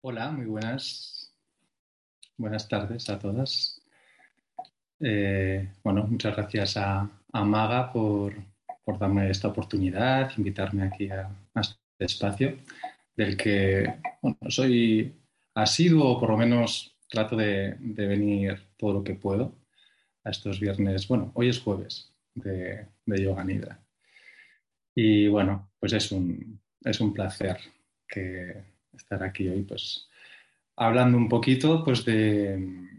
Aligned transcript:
Hola, 0.00 0.30
muy 0.30 0.46
buenas. 0.46 1.34
Buenas 2.36 2.68
tardes 2.68 3.10
a 3.10 3.18
todas. 3.18 3.82
Eh, 5.00 5.72
bueno, 5.82 6.06
muchas 6.06 6.36
gracias 6.36 6.76
a, 6.76 7.10
Maga 7.32 7.92
por, 7.92 8.32
darme 8.98 9.28
esta 9.28 9.48
oportunidad, 9.48 10.30
invitarme 10.36 10.84
aquí 10.84 11.10
a, 11.10 11.30
este 11.56 12.04
espacio, 12.04 12.58
del 13.16 13.36
que 13.36 13.98
soy 14.48 15.12
asiduo, 15.54 16.12
o 16.12 16.20
por 16.20 16.30
lo 16.30 16.36
menos 16.36 16.96
trato 17.08 17.34
de, 17.34 17.76
venir 17.80 18.68
todo 18.76 18.92
lo 18.92 19.02
que 19.02 19.14
puedo 19.14 19.52
a 20.22 20.30
estos 20.30 20.60
viernes. 20.60 21.08
Bueno, 21.08 21.32
hoy 21.34 21.48
es 21.48 21.60
jueves 21.60 22.14
de, 22.34 22.86
de 23.04 23.22
Yoga 23.22 23.42
Nidra. 23.42 23.87
Y 25.00 25.28
bueno, 25.28 25.70
pues 25.78 25.92
es 25.92 26.10
un, 26.10 26.60
es 26.84 27.00
un 27.00 27.14
placer 27.14 27.56
que 28.08 28.64
estar 28.92 29.22
aquí 29.22 29.46
hoy, 29.46 29.62
pues 29.62 30.08
hablando 30.74 31.16
un 31.16 31.28
poquito 31.28 31.84
pues 31.84 32.04
de, 32.04 32.98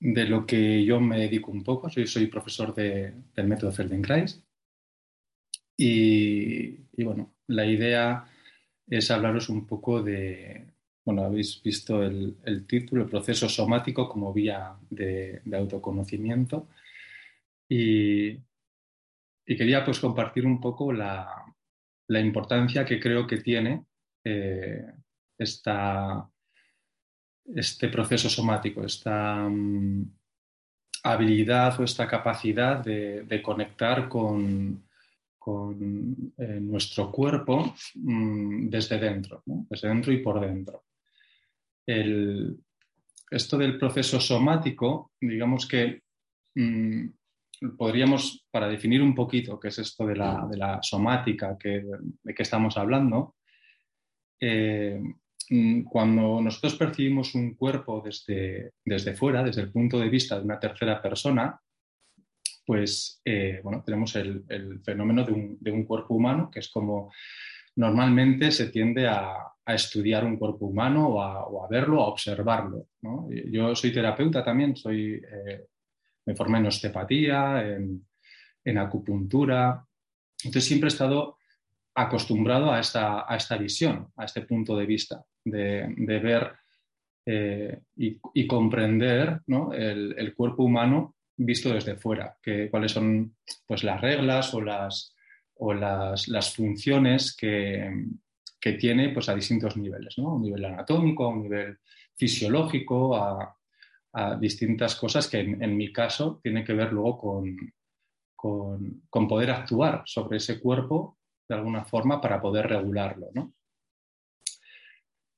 de 0.00 0.24
lo 0.24 0.46
que 0.46 0.82
yo 0.82 0.98
me 0.98 1.18
dedico 1.18 1.50
un 1.50 1.62
poco. 1.62 1.90
Soy, 1.90 2.06
soy 2.06 2.26
profesor 2.26 2.74
de, 2.74 3.12
del 3.34 3.48
método 3.48 3.70
Feldenkrais. 3.70 4.42
Y, 5.76 6.70
bueno, 7.04 7.34
la 7.48 7.66
idea 7.66 8.24
es 8.86 9.10
hablaros 9.10 9.50
un 9.50 9.66
poco 9.66 10.02
de, 10.02 10.68
bueno, 11.04 11.22
habéis 11.22 11.62
visto 11.62 12.02
el, 12.02 12.38
el 12.44 12.66
título, 12.66 13.02
el 13.02 13.10
proceso 13.10 13.46
somático 13.46 14.08
como 14.08 14.32
vía 14.32 14.74
de, 14.88 15.42
de 15.44 15.56
autoconocimiento. 15.58 16.68
Y, 17.68 18.38
y 19.52 19.56
quería 19.56 19.84
pues 19.84 20.00
compartir 20.00 20.46
un 20.46 20.58
poco 20.58 20.94
la, 20.94 21.44
importancia 22.08 22.86
que 22.86 22.98
creo 22.98 23.26
que 23.26 23.36
tiene 23.36 23.84
eh, 24.24 24.82
esta, 25.36 26.26
este 27.54 27.88
proceso 27.88 28.30
somático, 28.30 28.82
esta 28.82 29.46
mm, 29.46 30.10
habilidad 31.02 31.78
o 31.78 31.84
esta 31.84 32.06
capacidad 32.08 32.82
de, 32.82 33.42
conectar 33.42 34.08
con, 34.08 34.88
con 35.38 36.32
eh, 36.38 36.58
nuestro 36.60 37.12
cuerpo 37.12 37.74
mm, 37.96 38.70
desde 38.70 38.98
dentro, 38.98 39.42
desde 39.44 39.88
dentro 39.88 40.12
y 40.14 40.22
por 40.22 40.40
dentro. 40.40 40.84
esto 43.30 43.58
del 43.58 43.78
proceso 43.78 44.18
somático, 44.18 45.12
digamos 45.20 45.66
que 45.66 46.04
mm, 46.54 47.08
podríamos, 47.76 48.46
para 48.50 48.68
definir 48.68 49.02
un 49.02 49.14
poquito 49.14 49.58
qué 49.58 49.68
es 49.68 49.78
esto 49.78 50.06
de 50.06 50.16
la, 50.16 50.78
somática, 50.82 51.56
que, 51.58 51.82
de 52.22 52.34
qué 52.34 52.42
estamos 52.42 52.76
hablando, 52.76 53.36
eh, 54.40 55.00
mm, 55.50 55.82
cuando 55.84 56.40
nosotros 56.40 56.76
percibimos 56.76 57.34
un 57.34 57.54
cuerpo 57.54 58.02
desde, 58.04 58.72
desde 58.84 59.14
fuera, 59.14 59.42
desde 59.42 59.62
el 59.62 59.72
punto 59.72 59.98
de 59.98 60.08
vista 60.08 60.38
de 60.38 60.44
una 60.44 60.58
tercera 60.58 61.00
persona, 61.00 61.60
pues 62.64 63.20
eh, 63.24 63.60
bueno, 63.62 63.82
tenemos 63.84 64.14
el, 64.16 64.44
fenómeno 64.84 65.24
de 65.24 65.70
un, 65.70 65.84
cuerpo 65.84 66.14
humano, 66.14 66.50
que 66.50 66.60
es 66.60 66.68
como 66.70 67.12
normalmente 67.76 68.50
se 68.50 68.68
tiende 68.68 69.08
a, 69.08 69.48
estudiar 69.64 70.24
un 70.24 70.36
cuerpo 70.38 70.66
humano 70.66 71.06
o 71.08 71.62
a, 71.62 71.68
verlo, 71.68 72.02
a 72.02 72.08
observarlo. 72.08 72.88
Yo 73.46 73.76
soy 73.76 73.92
terapeuta 73.92 74.44
también, 74.44 74.74
soy 74.74 75.12
eh, 75.14 75.66
me 76.26 76.34
formé 76.34 76.58
en 76.58 76.66
osteopatía, 76.66 77.64
en, 78.64 78.78
acupuntura. 78.78 79.84
Entonces 80.44 80.64
siempre 80.64 80.88
he 80.88 80.92
estado 80.92 81.38
acostumbrado 81.94 82.72
a 82.72 82.80
esta, 82.80 83.56
visión, 83.58 84.08
a 84.16 84.24
este 84.24 84.42
punto 84.42 84.76
de 84.76 84.86
vista, 84.86 85.24
de, 85.44 85.94
ver 86.22 86.52
eh, 87.26 87.80
y, 87.96 88.46
comprender 88.46 89.40
el, 89.46 90.34
cuerpo 90.34 90.64
humano 90.64 91.16
visto 91.36 91.72
desde 91.72 91.96
fuera, 91.96 92.36
que, 92.42 92.70
cuáles 92.70 92.92
son 92.92 93.36
pues, 93.66 93.84
las 93.84 94.00
reglas 94.00 94.54
o 94.54 94.60
las, 94.60 95.14
o 95.56 95.74
las, 95.74 96.54
funciones 96.54 97.36
que, 97.36 97.90
tiene 98.78 99.10
pues, 99.10 99.28
a 99.28 99.34
distintos 99.34 99.76
niveles, 99.76 100.16
¿no? 100.18 100.28
a 100.30 100.34
un 100.34 100.42
nivel 100.42 100.64
anatómico, 100.64 101.24
a 101.24 101.28
un 101.28 101.42
nivel 101.42 101.78
fisiológico, 102.16 103.16
a, 103.16 103.56
a 104.14 104.36
distintas 104.36 104.94
cosas 104.96 105.28
que 105.28 105.40
en, 105.40 105.76
mi 105.76 105.92
caso 105.92 106.40
tienen 106.42 106.64
que 106.64 106.74
ver 106.74 106.92
luego 106.92 107.18
con, 107.18 107.56
con, 108.36 109.28
poder 109.28 109.50
actuar 109.50 110.02
sobre 110.04 110.36
ese 110.36 110.60
cuerpo 110.60 111.18
de 111.48 111.54
alguna 111.54 111.84
forma 111.84 112.20
para 112.20 112.40
poder 112.40 112.66
regularlo. 112.66 113.30
¿no? 113.34 113.54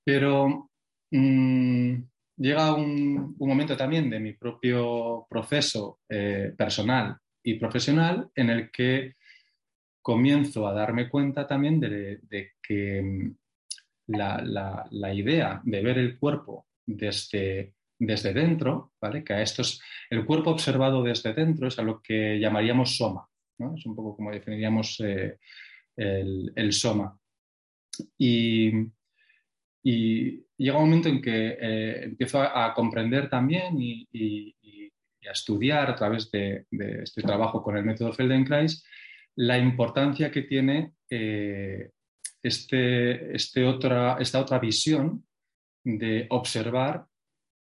Pero 0.04 0.70
mm, 1.10 1.94
llega 2.36 2.74
un, 2.74 3.36
momento 3.38 3.76
también 3.76 4.10
de 4.10 4.18
mi 4.18 4.32
propio 4.32 5.26
proceso 5.28 6.00
eh, 6.08 6.52
personal 6.56 7.16
y 7.42 7.54
profesional 7.54 8.28
en 8.34 8.50
el 8.50 8.70
que 8.70 9.14
comienzo 10.02 10.66
a 10.66 10.74
darme 10.74 11.08
cuenta 11.08 11.46
también 11.46 11.78
de, 11.78 12.52
que 12.60 13.02
mm, 13.02 13.36
la, 14.08 14.42
la, 14.42 14.86
la, 14.90 15.14
idea 15.14 15.60
de 15.64 15.82
ver 15.82 15.98
el 15.98 16.18
cuerpo 16.18 16.66
desde 16.84 17.73
desde 17.98 18.32
dentro, 18.32 18.92
¿vale? 19.00 19.22
que 19.22 19.34
a 19.34 19.42
estos, 19.42 19.80
el 20.10 20.24
cuerpo 20.24 20.50
observado 20.50 21.02
desde 21.02 21.32
dentro 21.32 21.68
es 21.68 21.78
a 21.78 21.82
lo 21.82 22.00
que 22.00 22.38
llamaríamos 22.38 22.96
soma, 22.96 23.26
¿no? 23.58 23.74
es 23.76 23.86
un 23.86 23.94
poco 23.94 24.16
como 24.16 24.30
definiríamos 24.30 25.00
eh, 25.00 25.38
el, 25.96 26.72
soma. 26.72 27.16
Y, 28.18 28.70
llega 30.56 30.78
un 30.78 30.84
momento 30.84 31.08
en 31.08 31.20
que 31.20 31.58
eh, 31.60 32.04
empiezo 32.04 32.40
a, 32.40 32.72
comprender 32.74 33.28
también 33.28 33.76
y, 33.78 34.08
a 35.26 35.32
estudiar 35.32 35.90
a 35.90 35.94
través 35.94 36.30
de, 36.30 36.66
este 36.70 37.22
trabajo 37.22 37.62
con 37.62 37.76
el 37.76 37.84
método 37.84 38.12
Feldenkrais 38.12 38.84
la 39.36 39.58
importancia 39.58 40.30
que 40.30 40.42
tiene 40.42 40.94
eh, 41.10 41.90
este, 42.42 43.34
este 43.34 43.64
otra, 43.64 44.16
esta 44.20 44.40
otra 44.40 44.58
visión 44.58 45.26
de 45.82 46.26
observar 46.30 47.06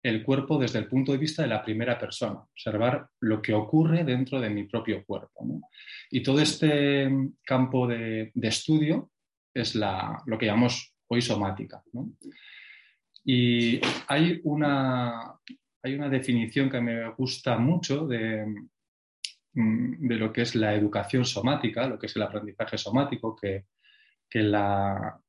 el 0.02 0.22
cuerpo 0.22 0.58
desde 0.58 0.78
el 0.78 0.86
punto 0.86 1.12
de 1.12 1.18
vista 1.18 1.42
de 1.42 1.48
la 1.48 1.62
primera 1.62 1.98
persona, 1.98 2.40
observar 2.40 3.08
lo 3.20 3.42
que 3.42 3.52
ocurre 3.52 4.04
dentro 4.04 4.40
de 4.40 4.50
mi 4.50 4.64
propio 4.64 5.04
cuerpo. 5.04 5.60
Y 6.10 6.22
todo 6.22 6.40
este 6.40 7.10
campo 7.44 7.86
de, 7.86 8.32
estudio 8.34 9.10
es 9.52 9.74
lo 9.74 10.38
que 10.38 10.46
llamamos 10.46 10.94
hoy 11.08 11.20
somática. 11.20 11.82
Y 13.24 13.80
hay 14.06 14.40
una, 14.44 15.34
hay 15.82 15.94
una 15.94 16.08
definición 16.08 16.70
que 16.70 16.80
me 16.80 17.10
gusta 17.10 17.58
mucho 17.58 18.06
de, 18.06 18.46
mm, 19.52 20.08
de 20.08 20.16
lo 20.16 20.32
que 20.32 20.42
es 20.42 20.54
la 20.54 20.74
educación 20.74 21.26
somática, 21.26 21.86
lo 21.86 21.98
que 21.98 22.06
es 22.06 22.16
el 22.16 22.22
aprendizaje 22.22 22.78
somático, 22.78 23.36
que, 23.36 23.66
que 24.30 24.42
la, 24.42 25.20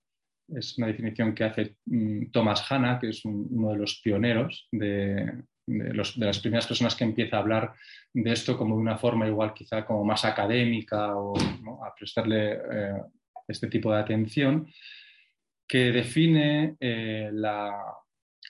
es 0.55 0.77
una 0.77 0.87
definición 0.87 1.33
que 1.33 1.43
hace 1.43 1.75
mm, 1.85 2.31
Thomas 2.31 2.65
Hanna, 2.69 2.99
que 2.99 3.09
es 3.09 3.23
uno 3.25 3.71
de 3.71 3.77
los 3.77 3.99
pioneros 4.01 4.67
de, 4.71 5.43
las 5.67 6.39
primeras 6.39 6.67
personas 6.67 6.95
que 6.95 7.03
empieza 7.03 7.37
a 7.37 7.39
hablar 7.39 7.73
de 8.13 8.31
esto 8.31 8.57
como 8.57 8.75
de 8.75 8.81
una 8.81 8.97
forma 8.97 9.27
igual 9.27 9.53
quizá 9.53 9.85
como 9.85 10.03
más 10.03 10.25
académica 10.25 11.15
o 11.15 11.33
a 11.85 11.93
prestarle 11.95 12.53
eh, 12.53 13.01
este 13.47 13.67
tipo 13.67 13.91
de 13.91 13.99
atención, 13.99 14.67
que 15.67 15.91
define 15.91 16.75
eh, 16.79 17.29
la, 17.31 17.71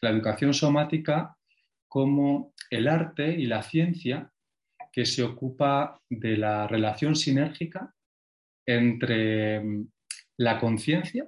la 0.02 0.10
educación 0.10 0.54
somática 0.54 1.36
como 1.88 2.54
el 2.70 2.88
arte 2.88 3.30
y 3.30 3.46
la 3.46 3.62
ciencia 3.62 4.32
que 4.92 5.06
se 5.06 5.24
ocupa 5.24 6.02
de 6.10 6.38
la 6.38 6.68
relación 6.68 7.16
sinérgica 7.16 7.94
entre 8.66 9.60
mm, 9.60 9.88
la 10.38 10.60
conciencia 10.60 11.28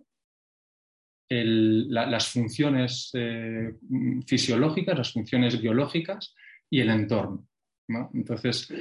las 1.42 2.28
funciones 2.28 3.10
eh, 3.14 3.74
fisiológicas, 4.26 4.98
las 4.98 5.14
funciones 5.14 5.60
biológicas 5.62 6.36
y 6.70 6.80
el 6.80 6.90
entorno. 6.90 7.48
Entonces, 8.14 8.72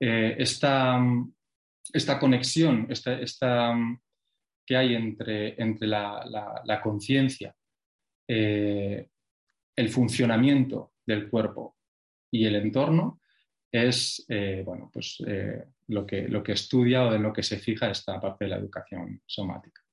eh, 0.00 0.36
esta, 0.38 0.98
conexión, 2.20 2.86
esta, 2.90 3.74
que 4.64 4.76
hay 4.76 4.94
entre, 4.94 5.60
entre 5.60 5.86
la, 5.86 6.80
conciencia, 6.82 7.54
eh, 8.28 9.08
el 9.76 9.88
funcionamiento 9.88 10.94
del 11.04 11.28
cuerpo 11.28 11.76
y 12.30 12.44
el 12.44 12.56
entorno 12.56 13.20
es 13.70 14.24
bueno, 14.64 14.90
pues, 14.92 15.22
lo, 15.88 16.06
que, 16.06 16.28
lo 16.28 16.42
que 16.42 16.52
estudia 16.52 17.04
o 17.04 17.14
en 17.14 17.22
lo 17.22 17.32
que 17.32 17.42
se 17.42 17.58
fija 17.58 17.90
esta 17.90 18.18
parte 18.20 18.44
de 18.44 18.50
la 18.50 18.56
educación 18.56 19.20
somática. 19.26 19.85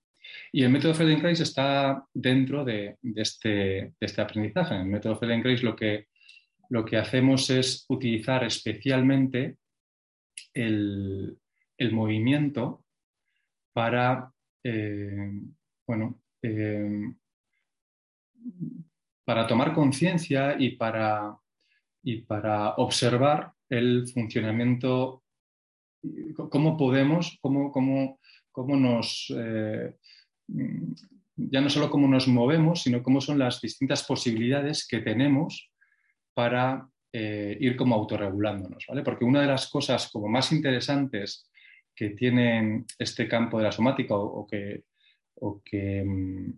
Y 0.52 0.64
el 0.64 0.70
método 0.70 0.94
Feldenkrais 0.94 1.40
está 1.40 2.06
dentro 2.14 2.64
de, 2.64 2.98
este, 3.16 3.94
este, 4.00 4.22
aprendizaje. 4.22 4.76
En 4.76 4.82
el 4.82 4.88
método 4.88 5.18
Feldenkrais 5.18 5.64
lo 5.64 5.76
que, 5.76 6.08
lo 6.70 6.86
que 6.86 6.98
hacemos 6.98 7.50
es 7.50 7.86
utilizar 7.90 8.44
especialmente 8.44 9.58
el, 10.54 11.38
movimiento 11.92 12.86
para, 13.74 14.32
eh, 14.64 15.32
bueno, 15.86 16.22
eh, 16.42 17.12
para 19.26 19.48
tomar 19.48 19.74
conciencia 19.74 20.56
y 20.58 20.78
para, 20.78 21.38
y 22.04 22.22
para 22.22 22.76
observar 22.76 23.54
el 23.70 24.08
funcionamiento, 24.08 25.24
cómo 26.50 26.78
podemos, 26.78 27.38
cómo, 27.42 27.72
cómo, 27.72 28.20
cómo 28.52 28.76
nos, 28.76 29.34
eh, 29.36 29.96
ya 31.36 31.62
no 31.62 31.70
solo 31.70 31.90
cómo 31.90 32.08
nos 32.08 32.28
movemos, 32.28 32.84
sino 32.84 33.02
cómo 33.02 33.22
son 33.22 33.40
las 33.40 33.62
distintas 33.62 34.04
posibilidades 34.04 34.88
que 34.88 35.00
tenemos 35.00 35.72
para 36.34 36.88
eh, 37.12 37.58
ir 37.60 37.76
como 37.76 37.96
autorregulándonos, 37.96 38.86
¿vale? 38.88 39.04
Porque 39.04 39.26
una 39.26 39.42
de 39.42 39.48
las 39.48 39.70
cosas 39.70 40.10
como 40.12 40.28
más 40.28 40.52
interesantes 40.52 41.50
que 41.96 42.12
tiene 42.12 42.86
este 42.98 43.28
campo 43.28 43.58
de 43.58 43.66
la 43.66 43.72
somática 43.72 44.16
o, 44.16 44.48
que, 44.48 44.84
mm, 46.04 46.54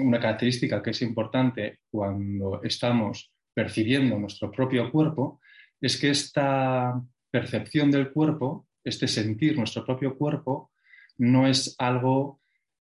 una 0.00 0.20
característica 0.20 0.82
que 0.82 0.90
es 0.90 1.02
importante 1.02 1.80
cuando 1.90 2.62
estamos 2.62 3.32
percibiendo 3.54 4.18
nuestro 4.18 4.50
propio 4.50 4.90
cuerpo 4.90 5.40
es 5.80 5.98
que 5.98 6.10
esta 6.10 7.00
percepción 7.30 7.90
del 7.90 8.12
cuerpo, 8.12 8.66
este 8.84 9.08
sentir 9.08 9.56
nuestro 9.56 9.84
propio 9.84 10.16
cuerpo, 10.16 10.72
no 11.18 11.46
es 11.46 11.74
algo 11.78 12.39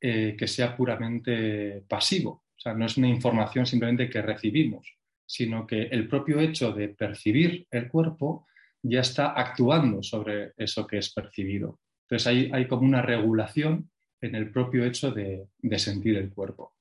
eh, 0.02 0.36
que 0.38 0.48
sea 0.48 0.76
puramente 0.76 1.84
pasivo, 1.88 2.46
o 2.58 2.60
sea, 2.60 2.74
no 2.74 2.86
es 2.86 2.98
una 2.98 3.08
información 3.08 3.66
simplemente 3.66 4.10
que 4.10 4.22
recibimos, 4.22 4.96
sino 5.26 5.66
que 5.66 5.84
el 5.84 6.08
propio 6.08 6.40
hecho 6.40 6.72
de 6.74 6.90
percibir 6.90 7.68
el 7.72 7.88
cuerpo 7.88 8.48
ya 8.82 9.02
está 9.02 9.34
actuando 9.34 10.02
sobre 10.04 10.54
eso 10.58 10.88
que 10.88 10.98
es 10.98 11.14
percibido. 11.14 11.80
Entonces 12.04 12.28
hay, 12.28 12.52
hay 12.54 12.68
como 12.68 12.84
una 12.84 13.02
regulación 13.02 13.90
en 14.22 14.36
el 14.36 14.52
propio 14.52 14.84
hecho 14.86 15.12
de, 15.12 15.48
sentir 15.78 16.18
el 16.18 16.32
cuerpo, 16.34 16.76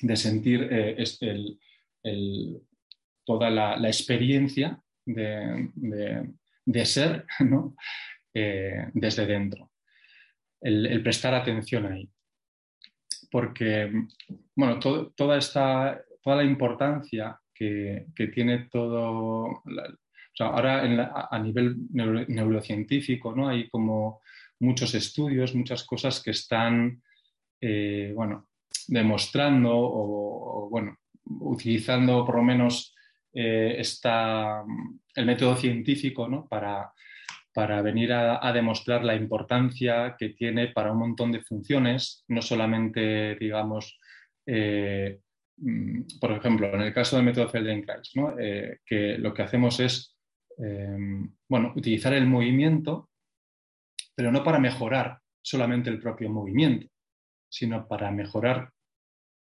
de 0.00 0.16
sentir 0.16 0.68
eh, 0.70 0.96
toda 3.24 3.50
la, 3.50 3.88
experiencia 3.88 4.82
de, 5.06 5.70
ser 6.84 7.26
eh, 8.34 8.86
desde 8.92 9.26
dentro, 9.26 9.70
el, 10.60 11.02
prestar 11.02 11.34
atención 11.34 11.86
ahí. 11.86 12.11
Porque, 13.32 13.90
bueno, 14.54 14.78
toda, 14.78 15.38
esta, 15.38 15.98
toda 16.22 16.36
la 16.36 16.44
importancia 16.44 17.40
que, 17.54 18.04
tiene 18.34 18.68
todo... 18.70 19.62
ahora 20.38 20.82
a 21.30 21.38
nivel 21.38 21.76
neurocientífico 21.90 23.34
¿no? 23.34 23.48
hay 23.48 23.70
como 23.70 24.20
muchos 24.60 24.94
estudios, 24.94 25.54
muchas 25.54 25.84
cosas 25.84 26.22
que 26.22 26.32
están 26.32 27.02
eh, 27.60 28.12
bueno, 28.14 28.48
demostrando 28.88 29.70
o, 29.74 30.68
bueno, 30.70 30.98
utilizando 31.24 32.26
por 32.26 32.36
lo 32.36 32.42
menos 32.42 32.94
eh, 33.32 33.80
el 35.14 35.26
método 35.26 35.56
científico 35.56 36.28
¿no? 36.28 36.46
para, 36.46 36.92
para 37.54 37.82
venir 37.82 38.12
a, 38.12 38.52
demostrar 38.52 39.04
la 39.04 39.14
importancia 39.14 40.16
que 40.18 40.30
tiene 40.30 40.68
para 40.68 40.92
un 40.92 40.98
montón 40.98 41.32
de 41.32 41.42
funciones, 41.42 42.24
no 42.28 42.40
solamente, 42.40 43.36
digamos, 43.36 43.98
eh, 44.46 45.20
Mm, 45.62 46.02
por 46.20 46.32
ejemplo, 46.32 46.72
en 46.74 46.80
el 46.82 46.94
caso 46.94 47.16
del 47.16 47.24
método 47.24 47.48
Feldenkrais, 47.48 48.10
eh, 48.38 48.78
que 48.84 49.18
lo 49.18 49.32
que 49.32 49.42
hacemos 49.42 49.78
es 49.80 50.16
em, 50.58 51.32
bueno, 51.48 51.72
utilizar 51.76 52.12
el 52.12 52.26
movimiento, 52.26 53.10
pero 54.14 54.30
no 54.30 54.44
para 54.44 54.58
mejorar 54.58 55.18
solamente 55.42 55.88
el 55.90 56.00
propio 56.00 56.30
movimiento, 56.30 56.88
sino 57.50 57.88
para 57.88 58.10
mejorar 58.10 58.70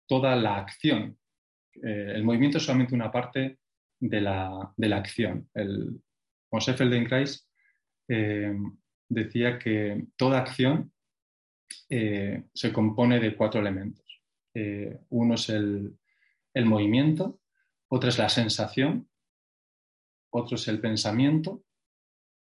toda 0.08 0.36
la 0.36 0.56
acción. 0.56 1.18
Eh, 1.82 2.12
el 2.14 2.24
movimiento 2.24 2.58
es 2.58 2.64
solamente 2.64 2.94
una 2.94 3.10
parte 3.10 3.58
de 4.00 4.20
la, 4.20 4.72
acción. 4.92 5.48
El 5.54 6.00
José 6.50 6.74
Feldenkrais 6.74 7.48
em, 8.10 8.76
decía 9.08 9.58
que 9.58 10.06
toda 10.16 10.40
acción 10.40 10.92
eh, 11.88 12.44
se 12.52 12.72
compone 12.72 13.20
de 13.20 13.36
cuatro 13.36 13.60
elementos. 13.60 14.04
uno 15.10 15.34
es 15.34 15.48
el, 15.48 15.96
movimiento, 16.64 17.40
otra 17.88 18.08
es 18.08 18.18
la 18.18 18.28
sensación, 18.28 19.08
otro 20.32 20.56
es 20.56 20.66
el 20.66 20.80
pensamiento 20.80 21.62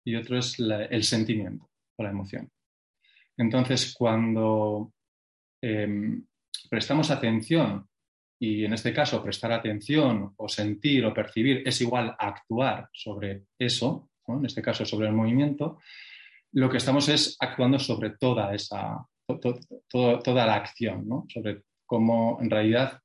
y 0.05 0.15
otro 0.15 0.39
es 0.39 0.57
el 0.61 1.03
sentimiento 1.03 1.69
o 1.97 2.05
la 2.05 2.11
emoción. 2.11 2.49
Entonces, 3.37 3.93
cuando 3.93 4.93
em, 5.61 6.25
prestamos 6.71 7.11
atención, 7.11 7.89
y 8.39 8.65
en 8.65 8.73
este 8.73 8.93
caso 8.93 9.23
prestar 9.23 9.53
atención 9.53 10.35
o 10.37 10.49
sentir 10.49 11.05
o 11.05 11.15
percibir 11.15 11.63
es 11.67 11.81
igual 11.81 12.15
a 12.19 12.29
actuar 12.29 12.89
sobre 12.93 13.47
eso, 13.59 14.11
en 14.29 14.47
este 14.47 14.63
caso 14.63 14.85
sobre 14.85 15.09
el 15.09 15.15
movimiento, 15.15 15.79
lo 16.53 16.71
que 16.71 16.79
estamos 16.79 17.09
es 17.09 17.37
actuando 17.41 17.79
sobre 17.79 18.11
toda 18.11 18.55
esa, 18.55 19.07
toda 19.89 20.47
la 20.47 20.55
acción, 20.55 21.25
sobre 21.29 21.63
cómo 21.85 22.39
en 22.41 22.51
realidad 22.51 23.01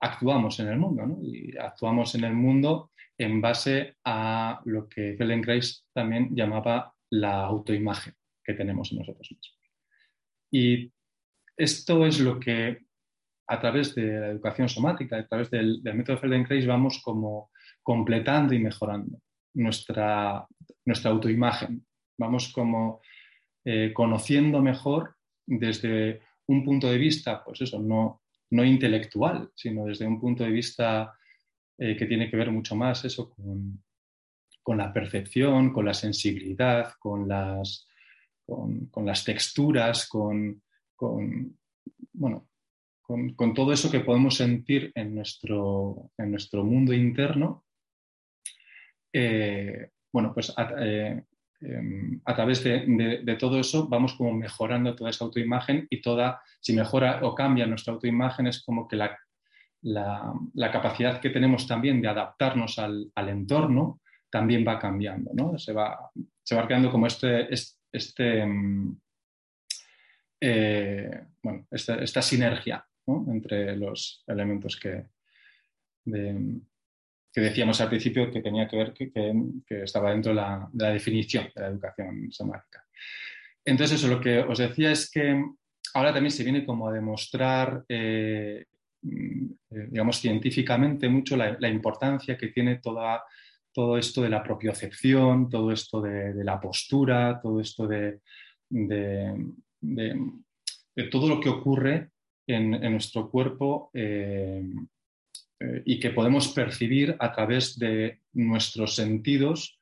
actuamos 0.00 0.58
en 0.60 0.68
el 0.68 0.78
mundo, 0.78 1.06
¿no? 1.06 1.18
Y 1.22 1.56
actuamos 1.56 2.14
en 2.14 2.24
el 2.24 2.34
mundo 2.34 2.90
en 3.18 3.40
base 3.40 3.96
a 4.04 4.60
lo 4.64 4.88
que 4.88 5.14
Feldenkrais 5.18 5.84
también 5.92 6.34
llamaba 6.34 6.94
la 7.10 7.44
autoimagen 7.44 8.14
que 8.42 8.54
tenemos 8.54 8.90
en 8.92 8.98
nosotros 8.98 9.28
mismos. 9.30 9.58
Y 10.50 10.92
esto 11.56 12.06
es 12.06 12.18
lo 12.20 12.40
que 12.40 12.86
a 13.46 13.60
través 13.60 13.94
de 13.94 14.20
la 14.20 14.28
educación 14.28 14.68
somática, 14.68 15.18
a 15.18 15.26
través 15.26 15.50
del, 15.50 15.82
método 15.82 16.18
Feldenkrais, 16.18 16.66
vamos 16.66 17.02
como 17.02 17.50
completando 17.82 18.54
y 18.54 18.60
mejorando 18.60 19.20
nuestra, 19.54 20.46
nuestra 20.84 21.10
autoimagen. 21.10 21.84
Vamos 22.18 22.52
como 22.52 23.00
eh, 23.64 23.92
conociendo 23.92 24.60
mejor 24.62 25.16
desde 25.46 26.22
un 26.46 26.64
punto 26.64 26.90
de 26.90 26.98
vista, 26.98 27.44
pues 27.44 27.60
eso, 27.62 27.78
no, 27.78 28.22
no 28.50 28.64
intelectual, 28.64 29.50
sino 29.54 29.84
desde 29.86 30.06
un 30.06 30.20
punto 30.20 30.44
de 30.44 30.50
vista 30.50 31.14
eh, 31.78 31.96
que 31.96 32.06
tiene 32.06 32.30
que 32.30 32.36
ver 32.36 32.50
mucho 32.50 32.74
más 32.76 33.04
eso 33.04 33.30
con, 33.30 33.82
la 34.76 34.92
percepción, 34.92 35.72
con 35.72 35.84
la 35.84 35.94
sensibilidad, 35.94 36.92
con 36.98 37.26
las, 37.26 37.88
con, 38.46 38.90
las 39.04 39.24
texturas, 39.24 40.08
con, 40.08 40.62
bueno, 42.12 42.48
con, 43.02 43.54
todo 43.54 43.72
eso 43.72 43.90
que 43.90 44.00
podemos 44.00 44.36
sentir 44.36 44.92
en 44.94 45.14
nuestro, 45.14 46.12
en 46.18 46.30
nuestro 46.30 46.64
mundo 46.64 46.92
interno. 46.92 47.64
Eh, 49.12 49.90
bueno, 50.12 50.32
pues 50.34 50.52
eh, 50.78 51.22
Em, 51.62 52.20
a 52.24 52.34
través 52.34 52.64
de, 52.64 53.36
todo 53.38 53.60
eso 53.60 53.86
vamos 53.86 54.14
como 54.14 54.32
mejorando 54.32 54.96
toda 54.96 55.10
esa 55.10 55.24
autoimagen 55.24 55.86
y 55.90 56.00
toda, 56.00 56.42
si 56.58 56.72
mejora 56.72 57.20
o 57.22 57.34
cambia 57.34 57.66
nuestra 57.66 57.92
autoimagen, 57.92 58.46
es 58.46 58.62
como 58.62 58.88
que 58.88 58.96
la, 58.96 59.18
la, 59.82 60.72
capacidad 60.72 61.20
que 61.20 61.28
tenemos 61.28 61.66
también 61.66 62.00
de 62.00 62.08
adaptarnos 62.08 62.78
al, 62.78 63.12
entorno 63.14 64.00
también 64.30 64.64
va 64.66 64.78
cambiando, 64.78 65.32
¿no? 65.34 65.58
Se 65.58 65.72
va, 65.74 66.10
se 66.42 66.56
va 66.56 66.66
creando 66.66 66.90
como 66.90 67.06
este, 67.06 67.52
este, 67.52 68.40
em, 68.40 68.96
eh, 70.40 71.24
bueno, 71.42 71.66
esta, 71.70 72.22
sinergia 72.22 72.86
entre 73.06 73.76
los 73.76 74.24
elementos 74.26 74.78
que, 74.78 75.04
que 77.32 77.40
decíamos 77.40 77.80
al 77.80 77.88
principio 77.88 78.30
que 78.30 78.42
tenía 78.42 78.66
que 78.66 78.76
ver 78.76 78.92
que, 78.92 79.82
estaba 79.82 80.10
dentro 80.10 80.32
de 80.32 80.36
la, 80.36 80.92
definición 80.92 81.48
de 81.54 81.60
la 81.60 81.68
educación 81.68 82.30
somática. 82.30 82.84
Entonces, 83.64 83.98
eso 83.98 84.08
lo 84.08 84.20
que 84.20 84.40
os 84.40 84.58
decía 84.58 84.90
es 84.90 85.10
que 85.10 85.42
ahora 85.94 86.12
también 86.12 86.32
se 86.32 86.42
viene 86.42 86.64
como 86.64 86.88
a 86.88 86.92
demostrar, 86.92 87.84
eh, 87.88 88.64
mm, 89.02 89.46
digamos, 89.90 90.18
científicamente 90.18 91.08
mucho 91.08 91.36
la, 91.36 91.68
importancia 91.68 92.36
que 92.36 92.48
tiene 92.48 92.78
toda, 92.78 93.22
todo 93.72 93.96
esto 93.96 94.22
de 94.22 94.30
la 94.30 94.42
propiocepción, 94.42 95.48
todo 95.48 95.70
esto 95.70 96.00
de, 96.00 96.44
la 96.44 96.60
postura, 96.60 97.38
todo 97.40 97.60
esto 97.60 97.86
de, 97.86 98.20
todo 101.10 101.28
lo 101.28 101.40
que 101.40 101.48
ocurre 101.48 102.10
en, 102.46 102.70
nuestro 102.92 103.30
cuerpo 103.30 103.90
eh, 103.94 104.64
eh, 105.60 105.82
y 105.84 106.00
que 106.00 106.10
podemos 106.10 106.48
percibir 106.48 107.16
a 107.18 107.32
través 107.32 107.78
de 107.78 108.20
nuestros 108.32 108.94
sentidos, 108.94 109.78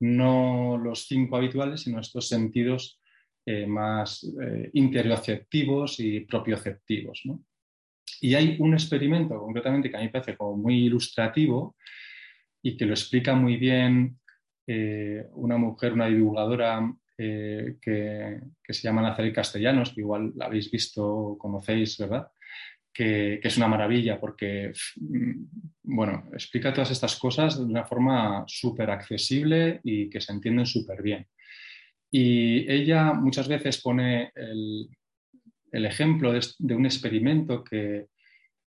no 0.00 0.78
los 0.78 1.06
cinco 1.06 1.36
habituales, 1.36 1.82
sino 1.82 2.00
estos 2.00 2.28
sentidos 2.28 3.00
eh, 3.46 3.66
más 3.66 4.26
interioceptivos 4.72 6.00
y 6.00 6.20
propioceptivos. 6.20 7.22
Y 8.20 8.34
hay 8.34 8.56
un 8.58 8.74
experimento 8.74 9.38
concretamente 9.38 9.90
que 9.90 9.96
a 9.96 10.00
mí 10.00 10.06
me 10.06 10.12
parece 10.12 10.36
como 10.36 10.56
muy 10.56 10.84
ilustrativo 10.84 11.76
y 12.62 12.76
que 12.76 12.86
lo 12.86 12.92
explica 12.92 13.34
muy 13.34 13.56
bien 13.56 14.18
una 15.32 15.56
mujer, 15.56 15.94
una 15.94 16.08
divulgadora 16.08 16.92
eh, 17.20 17.78
que, 17.82 18.40
se 18.68 18.82
llama 18.82 19.02
Nazaret 19.02 19.34
Castellanos, 19.34 19.92
que 19.92 20.02
igual 20.02 20.32
la 20.36 20.44
habéis 20.44 20.70
visto 20.70 21.36
conocéis, 21.36 21.98
¿verdad? 21.98 22.30
Que, 22.98 23.38
es 23.40 23.56
una 23.56 23.68
maravilla 23.68 24.18
porque, 24.18 24.72
mm, 24.96 25.44
bueno, 25.84 26.24
explica 26.32 26.72
todas 26.72 26.90
estas 26.90 27.16
cosas 27.16 27.56
de 27.56 27.64
una 27.64 27.84
forma 27.84 28.42
súper 28.48 28.90
accesible 28.90 29.80
y 29.84 30.10
que 30.10 30.20
se 30.20 30.32
entienden 30.32 30.66
súper 30.66 31.00
bien. 31.00 31.24
Y 32.10 32.68
ella 32.68 33.12
muchas 33.12 33.46
veces 33.46 33.80
pone 33.80 34.32
el, 34.34 34.88
ejemplo 35.70 36.32
de, 36.32 36.74
un 36.74 36.86
experimento 36.86 37.62
que, 37.62 38.06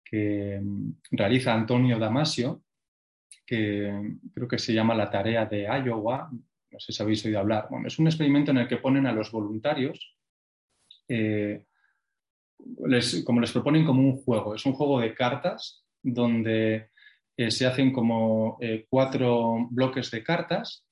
que 0.03 0.59
mm, 0.59 0.93
realiza 1.11 1.53
Antonio 1.53 1.99
Damasio, 1.99 2.63
que 3.45 3.93
creo 4.33 4.49
que 4.49 4.59
se 4.59 4.73
llama 4.73 4.95
la 4.95 5.11
tarea 5.11 5.45
de 5.45 5.65
Iowa, 5.65 6.31
no 6.31 6.81
sé 6.81 6.93
si 6.93 7.03
habéis 7.03 7.23
oído 7.27 7.41
hablar. 7.41 7.67
Bueno, 7.69 7.89
es 7.89 7.99
un 7.99 8.07
experimento 8.07 8.53
en 8.53 8.57
el 8.57 8.69
que 8.69 8.79
ponen 8.79 9.07
a 9.07 9.13
los 9.13 9.31
voluntarios, 9.31 10.17
eh, 11.09 11.67
como 13.25 13.41
les 13.41 13.53
proponen 13.53 13.85
como 13.85 14.03
un 14.03 14.23
juego, 14.23 14.55
es 14.55 14.65
un 14.67 14.73
juego 14.73 15.01
de 15.01 15.15
cartas 15.15 15.85
donde 16.03 16.91
eh, 17.37 17.51
se 17.51 17.67
hacen 17.67 17.93
como 17.93 18.59
eh, 18.61 18.87
cuatro 18.89 19.67
bloques 19.71 20.11
de 20.11 20.23
cartas 20.23 20.85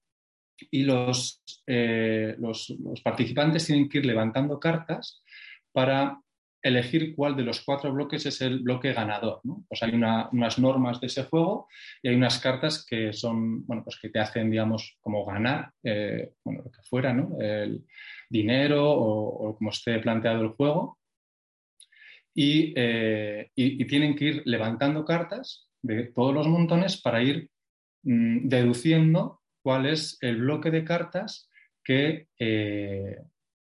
y 0.71 0.85
los, 0.85 1.42
los, 1.66 3.00
participantes 3.02 3.66
tienen 3.66 3.88
que 3.88 3.99
ir 3.99 4.07
levantando 4.07 4.61
cartas 4.61 5.23
para 5.73 6.23
elegir 6.62 7.14
cuál 7.14 7.37
de 7.37 7.42
los 7.42 7.61
cuatro 7.62 7.92
bloques 7.92 8.25
es 8.25 8.40
el 8.40 8.61
bloque 8.61 8.92
ganador. 8.92 9.40
Pues 9.69 9.83
hay 9.83 9.92
unas 9.92 10.59
normas 10.59 11.00
de 11.00 11.09
ese 11.09 11.25
juego 11.25 11.69
y 12.02 12.09
hay 12.09 12.14
unas 12.14 12.38
cartas 12.38 12.87
que 12.88 13.12
son, 13.12 13.66
bueno, 13.66 13.83
pues 13.83 13.99
que 14.00 14.09
te 14.09 14.21
hacen, 14.21 14.50
digamos, 14.50 14.97
como 15.00 15.25
ganar, 15.25 15.73
eh, 15.83 16.33
bueno, 16.45 16.62
lo 16.64 16.71
que 16.71 16.83
fuera, 16.83 17.12
¿no? 17.12 17.37
El 17.40 17.85
dinero 18.31 18.90
o, 18.90 19.57
como 19.57 19.71
esté 19.71 19.99
planteado 19.99 20.42
el 20.42 20.50
juego. 20.50 20.99
Eh, 22.35 23.51
y, 23.55 23.85
tienen 23.87 24.17
que 24.17 24.25
ir 24.25 24.43
levantando 24.47 25.05
cartas 25.05 25.69
de 25.83 26.05
todos 26.05 26.35
los 26.35 26.49
montones 26.49 27.01
para 27.01 27.23
ir 27.23 27.51
mm, 28.05 28.49
deduciendo 28.49 29.43
cuál 29.62 29.87
es 29.87 30.17
el 30.21 30.39
bloque 30.39 30.71
de 30.71 30.85
cartas 30.85 31.51
que, 31.85 32.29
eh, 32.39 33.19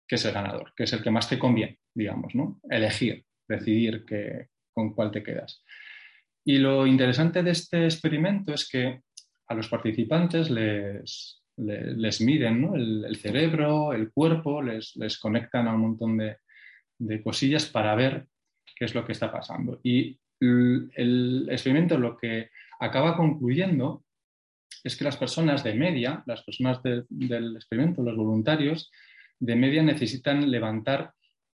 que 0.07 0.15
es 0.15 0.25
el 0.25 0.33
ganador, 0.33 0.73
que 0.75 0.83
es 0.85 0.93
el 0.93 1.03
que 1.03 1.11
más 1.11 1.29
te 1.29 1.37
conviene 1.37 1.79
digamos, 1.97 2.35
¿no? 2.35 2.61
Elegir, 2.69 3.25
decidir 3.47 4.05
con 4.71 4.93
cuál 4.93 5.11
te 5.11 5.23
quedas. 5.23 5.63
Y 6.45 6.59
lo 6.59 6.85
interesante 6.85 7.41
de 7.41 7.51
este 7.51 7.85
experimento 7.85 8.53
es 8.53 8.69
que 8.69 9.01
a 9.47 9.55
los 9.55 9.67
participantes 9.67 10.49
les, 10.51 11.41
les, 11.57 12.21
miden 12.21 12.71
el, 12.75 13.15
cerebro, 13.17 13.93
el 13.93 14.11
cuerpo, 14.11 14.61
les, 14.61 15.19
conectan 15.19 15.67
a 15.67 15.73
un 15.73 15.81
montón 15.81 16.17
de, 16.17 16.37
cosillas 17.23 17.65
para 17.65 17.95
ver 17.95 18.27
qué 18.77 18.85
es 18.85 18.95
lo 18.95 19.05
que 19.05 19.13
está 19.13 19.31
pasando. 19.31 19.79
Y 19.83 20.19
el, 20.39 21.47
experimento 21.49 21.97
lo 21.97 22.17
que 22.17 22.49
acaba 22.79 23.15
concluyendo 23.15 24.03
es 24.83 24.95
que 24.95 25.03
las 25.03 25.17
personas 25.17 25.63
de 25.63 25.73
media, 25.73 26.23
las 26.25 26.43
personas 26.43 26.81
del 26.83 27.55
experimento, 27.55 28.03
los 28.03 28.15
voluntarios, 28.15 28.91
de 29.39 29.55
media 29.55 29.83
necesitan 29.83 30.49
levantar 30.49 31.13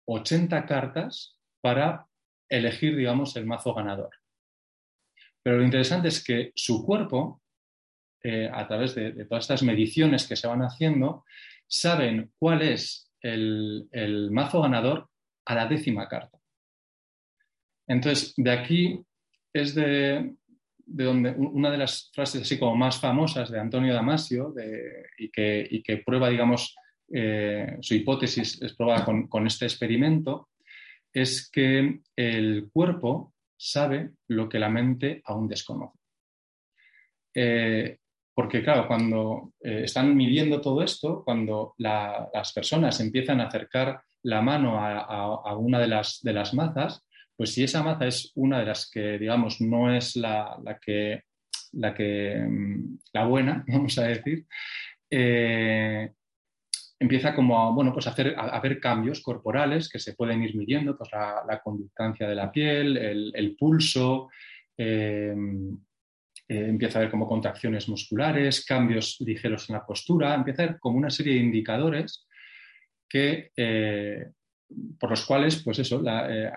80 0.06 0.66
cartas 0.66 1.37
para 1.60 2.06
elegir, 2.48 2.96
digamos, 2.96 3.37
el 3.37 3.46
mazo 3.46 3.75
ganador. 3.75 4.10
Pero 5.42 5.58
lo 5.58 5.64
interesante 5.64 6.08
es 6.08 6.22
que 6.22 6.52
su 6.54 6.84
cuerpo, 6.84 7.42
eh, 8.22 8.50
a 8.52 8.66
través 8.66 8.94
de, 8.94 9.25
todas 9.26 9.44
estas 9.44 9.62
mediciones 9.62 10.26
que 10.26 10.37
se 10.37 10.46
van 10.46 10.62
haciendo, 10.62 11.25
saben 11.66 12.32
cuál 12.38 12.62
es 12.62 13.10
el, 13.20 14.28
mazo 14.30 14.62
ganador 14.62 15.08
a 15.44 15.54
la 15.54 15.66
décima 15.66 16.08
carta. 16.08 16.38
Entonces, 17.88 18.35
de 18.37 18.50
aquí 18.50 19.00
es 19.52 19.75
de, 19.75 20.35
donde 20.85 21.30
una 21.30 21.71
de 21.71 21.78
las 21.78 22.11
frases 22.14 22.42
así 22.42 22.59
como 22.59 22.76
más 22.76 23.00
famosas 23.00 23.50
de 23.50 23.59
Antonio 23.59 23.95
Damasio 23.95 24.54
y, 25.18 25.30
que, 25.30 26.02
prueba, 26.04 26.28
digamos, 26.28 26.76
eh, 27.12 27.78
su 27.80 27.95
hipótesis 27.95 28.61
es 28.62 28.75
probada 28.75 29.04
con, 29.04 29.47
este 29.47 29.64
experimento, 29.64 30.50
es 31.12 31.50
que 31.50 32.00
el 32.14 32.68
cuerpo 32.73 33.35
sabe 33.57 34.11
lo 34.28 34.49
que 34.49 34.59
la 34.59 34.68
mente 34.68 35.23
aún 35.25 35.49
desconoce. 35.49 35.99
Eh, 37.35 37.99
porque 38.35 38.62
claro, 38.62 38.87
cuando 38.87 39.54
eh, 39.61 39.83
están 39.85 40.14
midiendo 40.14 40.61
todo 40.61 40.83
esto, 40.83 41.25
cuando 41.25 41.75
las 41.78 42.52
personas 42.52 43.00
empiezan 43.00 43.40
a 43.40 43.49
acercar 43.49 44.00
la 44.23 44.40
mano 44.42 44.78
a, 44.78 45.57
una 45.57 45.80
de 45.80 45.88
las, 45.88 46.21
de 46.23 46.33
las, 46.33 46.54
mazas, 46.54 47.04
pues 47.38 47.54
si 47.54 47.62
esa 47.62 47.85
maza 47.85 48.07
es 48.07 48.33
una 48.35 48.59
de 48.59 48.66
las 48.66 48.90
que, 48.90 49.16
digamos, 49.16 49.61
no 49.61 49.95
es 49.95 50.16
la, 50.16 50.59
la, 50.64 50.76
que, 50.80 51.23
mm, 52.42 52.99
la 53.12 53.25
buena, 53.26 53.64
vamos 53.68 53.97
a 53.99 54.09
decir, 54.09 54.45
empieza 56.99 57.35
como 57.35 57.61
a, 57.61 57.71
bueno, 57.71 57.92
pues 57.92 58.07
hacer, 58.09 58.35
a, 58.37 58.49
haber 58.57 58.80
cambios 58.80 59.21
corporales 59.21 59.88
que 59.88 59.99
se 59.99 60.14
pueden 60.14 60.42
ir 60.42 60.57
midiendo, 60.57 60.97
pues 60.97 61.11
la, 61.12 61.61
conductancia 61.62 62.28
de 62.28 62.35
la 62.35 62.50
piel, 62.50 62.97
el, 62.97 63.57
pulso, 63.57 64.30
em, 64.76 65.78
eh, 66.49 66.66
empieza 66.68 66.99
a 66.99 67.02
haber 67.02 67.11
como 67.11 67.28
contracciones 67.28 67.88
musculares, 67.88 68.64
cambios 68.64 69.16
ligeros 69.21 69.71
en 69.71 69.75
la 69.76 69.87
postura, 69.87 70.35
empieza 70.35 70.62
a 70.62 70.66
haber 70.66 70.80
como 70.80 70.99
una 70.99 71.11
serie 71.11 71.35
de 71.35 71.40
indicadores 71.40 72.26
que, 73.09 73.52
eh, 73.57 74.26
por 74.98 75.10
los 75.10 75.25
cuales, 75.25 75.62
pues 75.62 75.78
eso, 75.78 76.02
eh, 76.06 76.50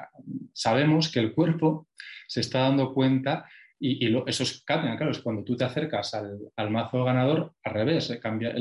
sabemos 0.54 1.12
que 1.12 1.20
el 1.20 1.34
cuerpo 1.34 1.88
se 2.28 2.42
está 2.42 2.62
dando 2.62 2.94
cuenta 2.94 3.46
y, 3.80 4.08
y 4.08 4.24
esos 4.28 4.64
cambian, 4.64 4.96
claro, 4.98 5.12
es 5.12 5.20
cuando 5.20 5.44
tú 5.44 5.56
te 5.56 5.64
acercas 5.64 6.14
al, 6.14 6.70
mazo 6.70 7.04
ganador, 7.04 7.54
al 7.64 7.74
revés, 7.74 8.18
cambia, 8.22 8.54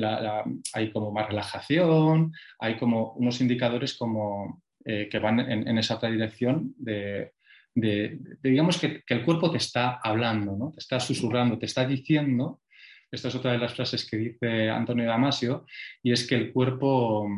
hay 0.73 0.91
como 0.93 1.13
más 1.13 1.29
relajación, 1.29 2.33
hay 2.59 2.79
como 2.79 3.13
unos 3.13 3.41
indicadores 3.41 3.97
como, 3.97 4.63
eh, 4.85 5.09
que 5.11 5.19
van 5.19 5.41
en, 5.41 5.79
esa 5.79 5.97
otra 5.97 6.11
dirección 6.11 6.75
de, 6.79 7.33
digamos 7.75 8.79
que, 8.79 9.03
el 9.07 9.25
cuerpo 9.25 9.51
te 9.51 9.59
está 9.59 10.01
hablando, 10.03 10.57
¿no? 10.57 10.73
te 10.73 10.81
está 10.81 10.99
susurrando, 10.99 11.59
te 11.59 11.67
está 11.67 11.85
diciendo, 11.87 12.63
esta 13.11 13.29
es 13.29 13.35
otra 13.35 13.53
de 13.53 13.59
las 13.59 13.75
frases 13.75 14.09
que 14.09 14.17
dice 14.17 14.71
Antonio 14.71 15.07
Damasio, 15.07 15.67
y 16.03 16.13
es 16.13 16.27
que 16.27 16.37
el 16.37 16.53
cuerpo 16.53 17.29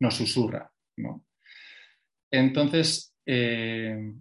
nos 0.00 0.16
susurra. 0.16 0.70
¿no? 0.96 1.23
Entonces, 2.34 3.14
eh, 3.24 4.12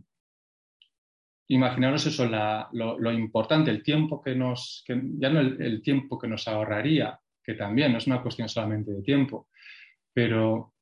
imaginaros 1.48 2.06
eso, 2.06 2.26
lo, 2.26 3.12
importante, 3.12 3.72
el 3.72 3.82
tiempo 3.82 4.22
que 4.22 4.36
nos, 4.36 4.84
ya 4.88 5.30
no 5.30 5.40
el, 5.40 5.82
tiempo 5.82 6.20
que 6.20 6.28
nos 6.28 6.48
ahorraría, 6.48 7.20
que 7.44 7.56
también 7.56 7.92
no 7.92 7.98
es 7.98 8.06
una 8.06 8.22
cuestión 8.22 8.48
solamente 8.48 8.92
de 8.92 9.02
tiempo, 9.02 9.48
pero 10.14 10.74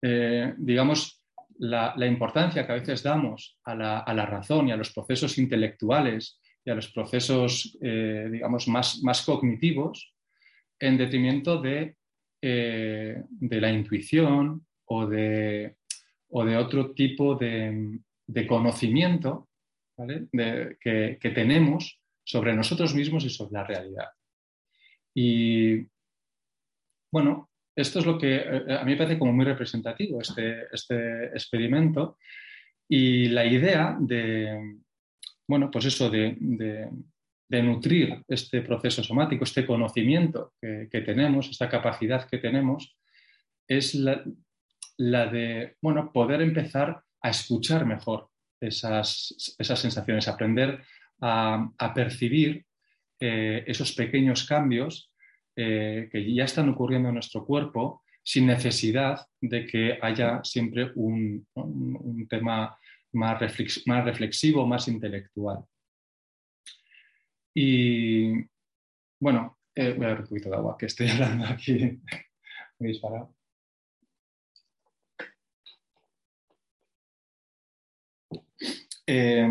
eh, 0.00 0.54
digamos, 0.56 1.22
la, 1.58 1.94
importancia 2.06 2.66
que 2.66 2.72
a 2.72 2.76
veces 2.76 3.02
damos 3.02 3.58
a 3.64 3.74
la, 3.74 4.26
razón 4.26 4.68
y 4.68 4.72
a 4.72 4.76
los 4.76 4.90
procesos 4.90 5.36
intelectuales 5.36 6.40
y 6.64 6.70
a 6.70 6.74
los 6.74 6.90
procesos, 6.90 7.76
eh, 7.82 8.28
digamos, 8.32 8.68
más, 8.68 9.02
más, 9.02 9.22
cognitivos, 9.22 10.14
en 10.80 10.96
detrimento 10.96 11.60
de, 11.60 11.96
eh, 12.40 13.22
de 13.28 13.60
la 13.60 13.70
intuición 13.70 14.66
o 14.86 15.06
de, 15.06 15.76
o 16.32 16.44
de 16.44 16.56
otro 16.56 16.92
tipo 16.92 17.34
de, 17.34 18.00
de 18.26 18.46
conocimiento 18.46 19.48
que, 19.96 21.32
tenemos 21.34 22.00
sobre 22.24 22.54
nosotros 22.54 22.94
mismos 22.94 23.24
y 23.24 23.30
sobre 23.30 23.52
la 23.52 23.64
realidad. 23.64 24.08
Y 25.14 25.86
bueno, 27.12 27.50
esto 27.76 27.98
es 27.98 28.06
lo 28.06 28.18
que 28.18 28.36
eh, 28.36 28.76
a 28.78 28.84
mí 28.84 28.92
me 28.92 28.96
parece 28.96 29.18
como 29.18 29.32
muy 29.32 29.44
representativo, 29.44 30.20
este, 30.20 30.66
este 30.72 31.26
experimento. 31.26 32.18
Y 32.88 33.28
la 33.28 33.44
idea 33.44 33.96
de, 34.00 34.78
bueno, 35.46 35.70
pues 35.70 35.86
eso, 35.86 36.10
de, 36.10 36.36
nutrir 37.50 38.24
este 38.28 38.62
proceso 38.62 39.02
somático, 39.04 39.44
este 39.44 39.66
conocimiento 39.66 40.54
que, 40.60 41.02
tenemos, 41.02 41.50
esta 41.50 41.68
capacidad 41.68 42.26
que 42.26 42.38
tenemos, 42.38 42.96
es 43.68 43.94
la, 43.94 44.24
la 45.02 45.26
de 45.26 45.76
bueno, 45.82 46.12
poder 46.12 46.42
empezar 46.42 47.02
a 47.20 47.30
escuchar 47.30 47.84
mejor 47.84 48.28
esas, 48.60 49.54
esas 49.58 49.80
sensaciones, 49.80 50.28
aprender 50.28 50.84
a, 51.20 51.92
percibir 51.94 52.64
eh, 53.18 53.64
esos 53.66 53.92
pequeños 53.92 54.46
cambios 54.46 55.12
eh, 55.56 56.08
que 56.10 56.32
ya 56.32 56.44
están 56.44 56.68
ocurriendo 56.68 57.08
en 57.08 57.14
nuestro 57.14 57.44
cuerpo 57.44 58.04
sin 58.22 58.46
necesidad 58.46 59.26
de 59.40 59.66
que 59.66 59.98
haya 60.00 60.40
siempre 60.44 60.92
un, 60.94 61.46
tema 62.30 62.78
más, 63.12 63.42
más 63.86 64.04
reflexivo, 64.04 64.66
más 64.66 64.86
intelectual. 64.86 65.64
Y 67.54 68.34
bueno, 69.20 69.58
eh, 69.74 69.94
voy 69.96 70.06
a 70.06 70.10
ver 70.10 70.20
un 70.20 70.26
poquito 70.28 70.48
de 70.48 70.56
agua, 70.56 70.76
que 70.78 70.86
estoy 70.86 71.08
hablando 71.10 71.46
aquí 71.46 72.00
muy 72.78 72.90
disparado. 72.90 73.34
Eh, 79.06 79.48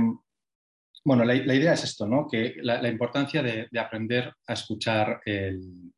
bueno, 1.03 1.25
la, 1.25 1.35
idea 1.35 1.73
es 1.73 1.83
esto, 1.83 2.07
¿no? 2.07 2.27
Que 2.27 2.55
la, 2.61 2.87
importancia 2.87 3.41
de, 3.41 3.67
aprender 3.79 4.33
a 4.47 4.53
escuchar 4.53 5.21
el, 5.25 5.93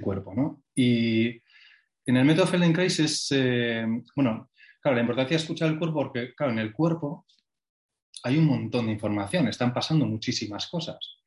cuerpo, 0.00 0.34
¿no? 0.34 0.62
Y 0.74 1.28
en 2.06 2.16
el 2.16 2.24
método 2.24 2.46
Feldenkrais 2.46 2.98
es, 3.00 3.28
eh, 3.32 3.84
bueno, 4.16 4.50
claro, 4.80 4.96
la 4.96 5.02
importancia 5.02 5.36
de 5.36 5.42
escuchar 5.42 5.68
el 5.68 5.78
cuerpo 5.78 6.04
porque, 6.04 6.34
claro, 6.34 6.52
en 6.52 6.58
el 6.58 6.72
cuerpo 6.72 7.26
hay 8.24 8.38
un 8.38 8.46
montón 8.46 8.86
de 8.86 8.92
información, 8.92 9.48
están 9.48 9.74
pasando 9.74 10.06
muchísimas 10.06 10.68
cosas. 10.68 11.18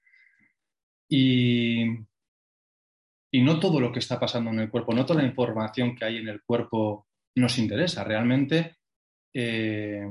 Y, 1.08 1.84
y 3.32 3.42
no 3.42 3.60
todo 3.60 3.80
lo 3.80 3.92
que 3.92 4.00
está 4.00 4.20
pasando 4.20 4.50
en 4.50 4.60
el 4.60 4.72
cuerpo, 4.72 4.94
no 4.94 5.06
toda 5.06 5.22
la 5.22 5.28
información 5.28 5.96
que 5.96 6.06
hay 6.06 6.18
en 6.18 6.30
el 6.30 6.42
cuerpo 6.42 7.08
nos 7.36 7.60
interesa. 7.60 8.04
Realmente 8.04 8.78
eh, 9.34 10.08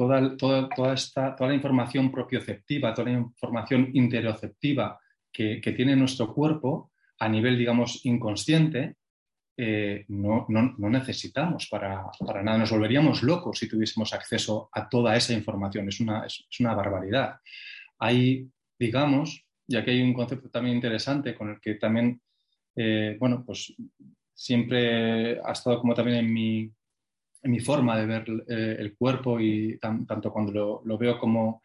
toda, 0.00 0.68
toda, 0.74 0.94
esta, 0.94 1.36
toda 1.36 1.50
la 1.50 1.56
información 1.56 2.10
propioceptiva, 2.10 2.94
toda 2.94 3.10
la 3.10 3.18
información 3.18 3.90
interoceptiva 3.92 4.98
que, 5.30 5.60
tiene 5.76 5.94
nuestro 5.94 6.32
cuerpo 6.32 6.90
a 7.18 7.28
nivel, 7.28 7.58
digamos, 7.58 8.00
inconsciente, 8.06 8.96
eh, 9.58 10.06
no, 10.08 10.46
necesitamos 10.48 11.68
para, 11.70 12.10
nada. 12.42 12.56
Nos 12.56 12.70
volveríamos 12.70 13.22
locos 13.22 13.58
si 13.58 13.68
tuviésemos 13.68 14.14
acceso 14.14 14.70
a 14.72 14.88
toda 14.88 15.14
esa 15.16 15.34
información. 15.34 15.86
Es 15.88 16.00
una, 16.00 16.24
es, 16.24 16.46
una 16.60 16.74
barbaridad. 16.74 17.36
Hay, 17.98 18.48
digamos, 18.78 19.44
y 19.68 19.76
aquí 19.76 19.90
hay 19.90 20.00
un 20.00 20.14
concepto 20.14 20.48
también 20.48 20.76
interesante 20.76 21.34
con 21.34 21.50
el 21.50 21.60
que 21.60 21.74
también, 21.74 22.22
eh, 22.74 23.18
bueno, 23.20 23.44
pues 23.44 23.74
siempre 24.32 25.38
ha 25.44 25.52
estado 25.52 25.78
como 25.78 25.92
también 25.92 26.24
en 26.24 26.32
mi, 26.32 26.72
mi 27.42 27.60
forma 27.60 27.98
de 27.98 28.06
ver 28.06 28.24
eh, 28.48 28.76
el 28.78 28.96
cuerpo 28.96 29.40
y 29.40 29.78
tanto 29.78 30.32
cuando 30.32 30.82
lo, 30.84 30.98
veo 30.98 31.18
como 31.18 31.62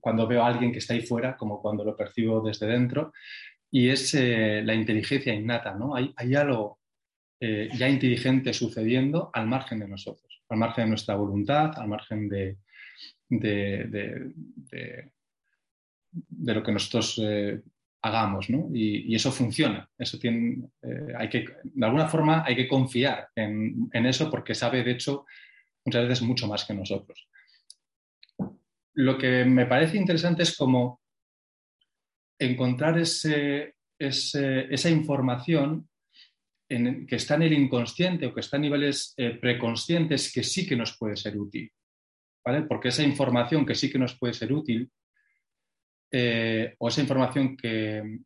cuando 0.00 0.26
veo 0.26 0.42
a 0.42 0.48
alguien 0.48 0.72
que 0.72 0.78
está 0.78 0.94
ahí 0.94 1.02
fuera 1.02 1.36
como 1.36 1.60
cuando 1.60 1.84
lo 1.84 1.96
percibo 1.96 2.40
desde 2.40 2.66
dentro 2.66 3.12
y 3.70 3.88
es 3.88 4.14
eh, 4.14 4.62
la 4.64 4.74
inteligencia 4.74 5.34
innata, 5.34 5.74
¿no? 5.74 5.94
Hay, 5.94 6.34
algo 6.34 6.78
eh, 7.40 7.68
ya 7.76 7.88
inteligente 7.88 8.52
sucediendo 8.52 9.30
al 9.32 9.46
margen 9.46 9.80
de 9.80 9.88
nosotros, 9.88 10.42
al 10.48 10.58
margen 10.58 10.84
de 10.84 10.90
nuestra 10.90 11.16
voluntad, 11.16 11.72
al 11.76 11.88
margen 11.88 12.28
de, 12.28 12.58
de, 13.28 14.32
de, 16.30 16.54
lo 16.54 16.62
que 16.62 16.72
nosotros 16.72 17.20
hagamos, 18.06 18.48
¿no? 18.50 18.68
Y, 18.72 19.14
eso 19.14 19.32
funciona. 19.32 19.88
Eso 19.98 20.18
tiene, 20.18 20.68
eh, 20.82 21.12
hay 21.16 21.28
que, 21.28 21.44
de 21.62 21.86
alguna 21.86 22.08
forma 22.08 22.44
hay 22.44 22.56
que 22.56 22.68
confiar 22.68 23.28
en, 23.34 23.88
eso 23.92 24.30
porque 24.30 24.54
sabe, 24.54 24.82
de 24.82 24.92
hecho, 24.92 25.26
muchas 25.84 26.08
veces 26.08 26.22
mucho 26.22 26.46
más 26.46 26.64
que 26.64 26.74
nosotros. 26.74 27.28
Lo 28.94 29.18
que 29.18 29.44
me 29.44 29.66
parece 29.66 29.96
interesante 29.96 30.42
es 30.42 30.56
como 30.56 31.00
encontrar 32.38 32.98
ese, 32.98 33.74
esa 33.98 34.90
información 34.90 35.88
que 36.68 37.16
está 37.16 37.36
en 37.36 37.42
el 37.42 37.52
inconsciente 37.52 38.26
o 38.26 38.34
que 38.34 38.40
está 38.40 38.56
a 38.56 38.60
niveles 38.60 39.14
eh, 39.16 39.38
preconscientes 39.40 40.32
que 40.32 40.42
sí 40.42 40.66
que 40.66 40.76
nos 40.76 40.96
puede 40.96 41.16
ser 41.16 41.38
útil. 41.38 41.70
¿vale? 42.44 42.62
Porque 42.62 42.88
esa 42.88 43.02
información 43.02 43.64
que 43.64 43.74
sí 43.74 43.90
que 43.90 43.98
nos 43.98 44.16
puede 44.18 44.34
ser 44.34 44.52
útil 44.52 44.90
eh, 46.10 46.74
o 46.78 46.88
esa 46.88 47.00
información 47.00 47.56
que 47.56 48.20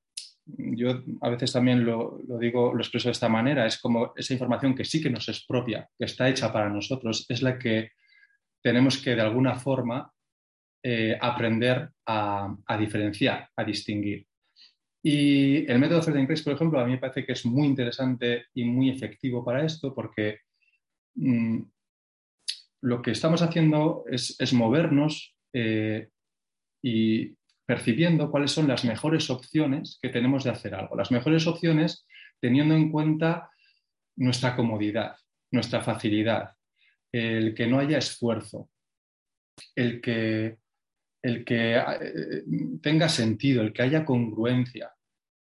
yo 0.57 1.03
a 1.21 1.29
veces 1.31 1.53
también 1.53 1.85
lo, 1.85 2.19
digo, 2.41 2.75
lo 2.75 2.81
expreso 2.81 3.09
de 3.09 3.13
esta 3.13 3.29
manera, 3.29 3.67
es 3.67 3.81
como 3.81 4.13
esa 4.17 4.33
información 4.33 4.75
que 4.75 4.85
sí 4.85 5.03
que 5.03 5.11
nos 5.11 5.29
es 5.29 5.45
propia, 5.47 5.89
que 5.99 6.05
está 6.05 6.29
hecha 6.29 6.53
para 6.53 6.69
nosotros, 6.69 7.27
es 7.29 7.43
la 7.43 7.59
que 7.59 7.93
tenemos 8.63 8.99
que 8.99 9.15
de 9.15 9.23
alguna 9.23 9.55
forma 9.57 10.13
eh, 10.83 11.17
aprender 11.21 11.91
a, 12.07 12.57
diferenciar, 12.79 13.49
a 13.57 13.65
distinguir. 13.65 14.27
Y 15.03 15.71
el 15.71 15.79
método 15.79 16.03
Feldenkrais, 16.03 16.43
por 16.43 16.55
ejemplo, 16.55 16.81
a 16.81 16.85
mí 16.85 16.93
me 16.93 16.99
parece 16.99 17.25
que 17.25 17.33
es 17.33 17.47
muy 17.47 17.67
interesante 17.67 18.47
y 18.55 18.65
muy 18.65 18.91
efectivo 18.91 19.45
para 19.45 19.65
esto 19.65 19.95
porque 19.95 20.41
mm, 21.15 21.61
lo 22.83 23.01
que 23.01 23.13
estamos 23.13 23.41
haciendo 23.43 24.05
es, 24.11 24.53
movernos 24.53 25.35
eh, 25.55 26.09
y 26.83 27.35
percibiendo 27.71 28.33
cuáles 28.33 28.51
son 28.51 28.67
las 28.67 28.85
mejores 28.85 29.31
opciones 29.31 30.01
que 30.03 30.09
tenemos 30.09 30.43
de 30.43 30.51
hacer 30.51 30.75
algo. 30.75 30.97
Las 30.97 31.13
mejores 31.13 31.47
opciones 31.47 32.05
teniendo 32.41 32.75
en 32.75 32.91
cuenta 32.91 33.49
nuestra 34.17 34.57
comodidad, 34.57 35.15
nuestra 35.53 35.81
facilidad, 35.81 36.51
el 37.13 37.55
que 37.55 37.69
no 37.69 37.79
haya 37.79 37.99
esfuerzo, 37.99 38.71
el 39.77 40.01
que, 40.01 40.59
el 41.23 41.45
que 41.45 41.77
eh, 41.77 42.43
tenga 42.83 43.09
sentido, 43.09 43.63
el 43.63 43.73
que 43.73 43.83
haya 43.83 44.05
congruencia. 44.05 44.93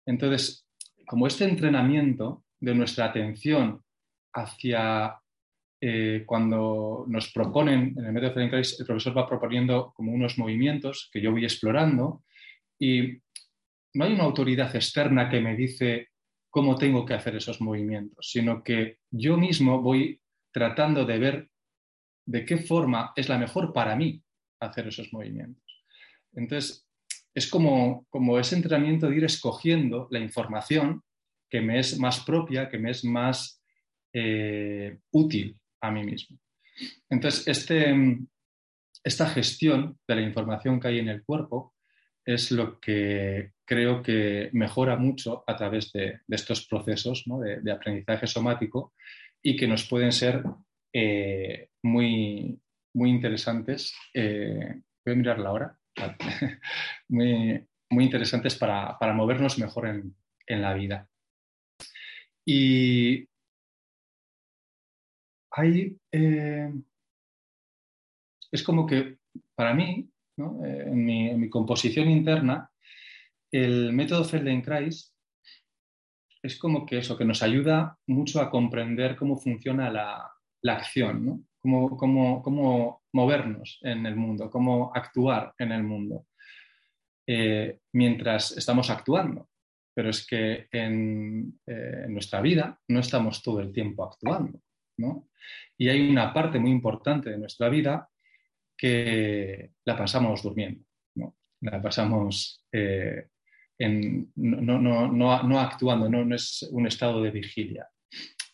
Entonces, 0.07 0.64
como 1.09 1.27
este 1.27 1.47
entrenamiento 1.47 2.45
de 2.61 2.77
nuestra 2.77 3.07
atención 3.07 3.83
hacia 4.33 5.19
eh, 5.83 6.25
cuando 6.27 7.07
nos 7.09 7.33
proponen, 7.33 7.95
en 7.97 8.05
el 8.05 8.12
método 8.12 8.35
Feldenkrais, 8.35 8.79
el 8.79 8.87
profesor 8.87 9.16
va 9.16 9.27
proponiendo 9.27 9.93
como 9.95 10.12
unos 10.12 10.37
movimientos 10.37 11.09
que 11.11 11.23
yo 11.23 11.33
voy 11.33 11.45
explorando 11.45 12.23
y 12.79 13.19
no 13.95 14.05
hay 14.05 14.12
una 14.12 14.25
autoridad 14.25 14.75
externa 14.77 15.31
que 15.31 15.40
me 15.40 15.57
dice 15.57 16.09
cómo 16.51 16.77
tengo 16.77 17.07
que 17.07 17.14
hacer 17.14 17.37
esos 17.37 17.62
movimientos, 17.62 18.31
sino 18.31 18.62
que 18.62 18.99
yo 19.11 19.38
mismo 19.38 19.81
voy 19.81 20.21
tratando 20.53 21.07
de 21.07 21.19
ver 21.19 21.49
de 22.27 22.45
qué 22.45 22.59
forma 22.59 23.12
es 23.16 23.31
la 23.31 23.38
mejor 23.38 23.73
para 23.73 23.97
mí 23.97 24.23
hacer 24.61 24.88
esos 24.88 25.11
movimientos. 25.14 25.64
Entonces, 26.35 26.87
es 27.33 27.49
como, 27.49 28.07
como 28.11 28.38
ese 28.38 28.57
entrenamiento 28.57 29.09
de 29.09 29.16
ir 29.16 29.25
escogiendo 29.25 30.09
la 30.11 30.19
información 30.19 31.03
que 31.49 31.62
me 31.62 31.79
es 31.79 31.99
más 31.99 32.21
propia, 32.21 32.69
que 32.69 32.79
me 32.79 32.90
es 32.90 33.05
más 33.05 33.62
eh, 34.12 34.99
útil 35.12 35.60
a 35.81 35.90
mí 35.90 36.05
mismo. 36.05 36.38
Entonces, 37.09 37.47
este, 37.49 37.95
esta 39.05 39.27
gestión 39.29 39.99
de 40.07 40.14
la 40.14 40.23
información 40.23 40.81
que 40.81 40.88
hay 40.88 40.99
en 40.99 41.09
el 41.09 41.23
cuerpo 41.25 41.75
es 42.25 42.51
lo 42.51 42.79
que 42.79 43.53
creo 43.64 44.03
que 44.03 44.51
mejora 44.53 44.97
mucho 44.97 45.43
a 45.47 45.57
través 45.57 45.93
de, 45.93 46.21
estos 46.29 46.66
procesos 46.66 47.25
de, 47.62 47.73
aprendizaje 47.73 48.27
somático 48.27 48.95
y 49.43 49.57
que 49.57 49.66
nos 49.66 49.88
pueden 49.88 50.12
ser 50.12 50.43
eh, 50.93 51.71
muy, 51.83 52.61
muy 52.95 53.11
interesantes. 53.11 53.95
Eh, 54.12 54.83
voy 55.05 55.14
a 55.14 55.16
mirar 55.16 55.38
la 55.38 55.53
hora. 55.53 55.79
muy, 57.09 57.66
muy 57.90 58.05
interesantes 58.05 58.55
para, 58.57 58.97
movernos 59.14 59.59
mejor 59.59 59.88
en, 59.88 60.14
en 60.47 60.62
la 60.62 60.75
vida. 60.75 61.09
Y 62.45 63.30
hay, 65.50 65.96
eh, 66.12 66.72
es 68.52 68.62
como 68.62 68.86
que 68.86 69.18
para 69.54 69.74
mí, 69.74 70.08
eh, 70.38 70.84
en, 70.86 71.04
mi, 71.40 71.50
composición 71.50 72.08
interna, 72.08 72.70
el 73.52 73.92
método 73.92 74.24
Feldenkrais 74.24 75.14
es 76.42 76.58
como 76.58 76.86
que 76.86 76.98
eso, 76.98 77.18
que 77.18 77.24
nos 77.24 77.42
ayuda 77.42 77.98
mucho 78.06 78.40
a 78.40 78.50
comprender 78.50 79.16
cómo 79.16 79.36
funciona 79.36 79.90
la, 79.90 80.32
acción, 80.74 81.26
¿no? 81.26 81.42
cómo, 81.60 83.02
movernos 83.12 83.78
en 83.82 84.06
el 84.06 84.16
mundo, 84.16 84.48
cómo 84.50 84.92
actuar 84.94 85.52
en 85.58 85.72
el 85.72 85.82
mundo 85.82 86.26
eh, 87.26 87.80
mientras 87.92 88.56
estamos 88.56 88.88
actuando. 88.88 89.48
Pero 89.92 90.08
es 90.08 90.26
que 90.26 90.68
en, 90.70 91.60
nuestra 92.08 92.40
vida 92.40 92.80
no 92.88 93.00
estamos 93.00 93.42
todo 93.42 93.60
el 93.60 93.72
tiempo 93.72 94.04
actuando. 94.04 94.60
¿No? 95.00 95.28
Y 95.76 95.88
hay 95.88 96.08
una 96.08 96.32
parte 96.32 96.58
muy 96.58 96.70
importante 96.70 97.30
de 97.30 97.38
nuestra 97.38 97.68
vida 97.68 98.08
que 98.76 99.72
la 99.84 99.96
pasamos 99.96 100.42
durmiendo, 100.42 100.84
¿no? 101.16 101.36
la 101.60 101.82
pasamos 101.82 102.64
eh, 102.72 103.28
en, 103.78 104.32
no, 104.36 105.60
actuando, 105.60 106.08
no, 106.08 106.34
es 106.34 106.68
un 106.70 106.86
estado 106.86 107.22
de 107.22 107.30
vigilia. 107.30 107.88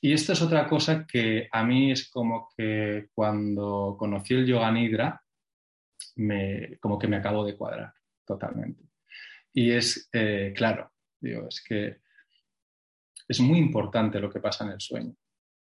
y 0.01 0.13
esto 0.13 0.33
es 0.33 0.43
otra 0.43 0.69
cosa 0.69 1.07
que 1.07 1.49
a 1.51 1.65
mí 1.65 1.91
es 1.91 2.11
como 2.11 2.49
que 2.57 3.09
cuando 3.13 3.97
conocí 3.99 4.35
el 4.35 4.47
yoga 4.47 4.71
nidra, 4.71 5.21
me, 6.17 6.79
como 6.79 6.99
que 6.99 7.09
me 7.09 7.17
acabo 7.17 7.45
de 7.45 7.57
cuadrar 7.57 7.93
totalmente. 8.25 8.85
Y 9.53 9.71
es, 9.71 10.09
eh, 10.13 10.53
claro, 10.57 10.93
es 11.23 11.63
que 11.67 11.99
es 13.29 13.41
muy 13.41 13.59
importante 13.59 14.21
lo 14.21 14.31
que 14.31 14.41
pasa 14.41 14.65
en 14.65 14.73
el 14.73 14.81
sueño. 14.81 15.15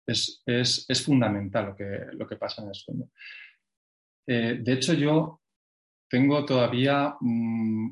Es, 0.07 1.03
fundamental 1.03 1.67
lo 1.67 1.75
que, 1.75 1.99
lo 2.13 2.27
que 2.27 2.35
pasa 2.35 2.61
en 2.61 2.69
el 2.69 2.75
sueño. 2.75 3.09
Eh, 4.27 4.59
de 4.61 4.73
hecho, 4.73 4.93
yo 4.93 5.41
tengo 6.09 6.45
todavía, 6.45 7.15
mm, 7.19 7.89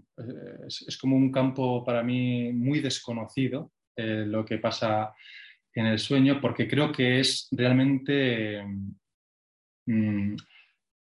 es, 0.68 0.98
como 0.98 1.16
un 1.16 1.32
campo 1.32 1.84
para 1.84 2.04
mí 2.04 2.52
muy 2.54 2.80
desconocido 2.80 3.72
eh, 3.96 4.26
lo 4.26 4.46
que 4.46 4.58
pasa 4.58 5.14
en 5.74 5.88
el 5.88 6.00
sueño, 6.00 6.40
porque 6.40 6.68
creo 6.68 6.92
que 6.92 7.20
es 7.20 7.48
realmente, 7.52 8.64
mm, 9.86 10.36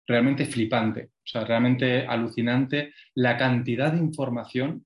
realmente 0.07 0.45
flipante, 0.45 1.11
o 1.15 1.27
sea, 1.27 1.43
realmente 1.45 2.05
alucinante 2.05 2.93
la 3.15 3.37
cantidad 3.37 3.93
de 3.93 3.99
información 3.99 4.85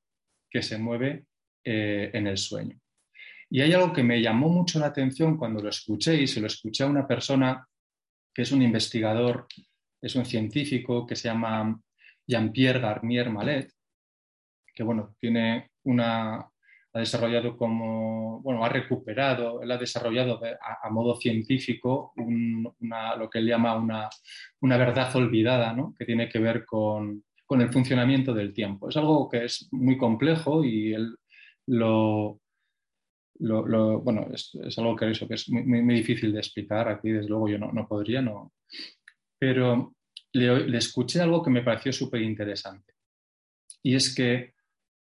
que 0.49 0.61
se 0.61 0.77
mueve 0.77 1.25
eh, 1.63 2.11
en 2.13 2.27
el 2.27 2.37
sueño. 2.37 2.79
Y 3.55 3.61
hay 3.61 3.71
algo 3.71 3.93
que 3.93 4.03
me 4.03 4.21
llamó 4.21 4.49
mucho 4.49 4.79
la 4.79 4.87
atención 4.87 5.37
cuando 5.37 5.61
lo 5.61 5.69
escuché 5.69 6.21
y 6.21 6.27
se 6.27 6.41
lo 6.41 6.47
escuché 6.47 6.83
a 6.83 6.87
una 6.87 7.07
persona 7.07 7.65
que 8.33 8.41
es 8.41 8.51
un 8.51 8.61
investigador, 8.61 9.47
es 10.01 10.13
un 10.17 10.25
científico 10.25 11.07
que 11.07 11.15
se 11.15 11.29
llama 11.29 11.79
Jean-Pierre 12.27 12.81
Garnier 12.81 13.29
Malet, 13.29 13.71
que 14.73 14.83
bueno, 14.83 15.15
tiene 15.21 15.71
una, 15.85 16.35
ha 16.35 16.99
desarrollado 16.99 17.55
como, 17.55 18.41
bueno, 18.41 18.65
ha 18.65 18.67
recuperado, 18.67 19.61
él 19.61 19.71
ha 19.71 19.77
desarrollado 19.77 20.41
a, 20.83 20.89
modo 20.89 21.15
científico 21.15 22.11
lo 22.17 23.29
que 23.29 23.39
él 23.39 23.47
llama 23.47 23.77
una, 23.77 24.09
una 24.59 24.75
verdad 24.75 25.15
olvidada, 25.15 25.71
¿no? 25.71 25.95
que 25.97 26.03
tiene 26.03 26.27
que 26.27 26.39
ver 26.39 26.65
con, 26.65 27.23
con, 27.45 27.61
el 27.61 27.71
funcionamiento 27.71 28.33
del 28.33 28.51
tiempo. 28.51 28.89
Es 28.89 28.97
algo 28.97 29.29
que 29.29 29.45
es 29.45 29.69
muy 29.71 29.97
complejo 29.97 30.61
y 30.65 30.93
él 30.93 31.15
lo, 31.67 32.41
lo, 33.39 33.99
bueno, 34.01 34.27
es, 34.33 34.77
algo 34.77 34.95
que, 34.95 35.11
es 35.11 35.49
muy, 35.49 35.81
muy, 35.81 35.95
difícil 35.95 36.31
de 36.31 36.39
explicar 36.39 36.87
aquí, 36.87 37.11
desde 37.11 37.29
luego 37.29 37.49
yo 37.49 37.57
no, 37.57 37.71
no 37.71 37.87
podría, 37.87 38.21
no. 38.21 38.53
pero 39.37 39.93
le, 40.33 40.77
escuché 40.77 41.21
algo 41.21 41.43
que 41.43 41.49
me 41.49 41.63
pareció 41.63 41.91
súper 41.91 42.21
interesante. 42.21 42.93
Y 43.83 43.95
es 43.95 44.13
que 44.15 44.53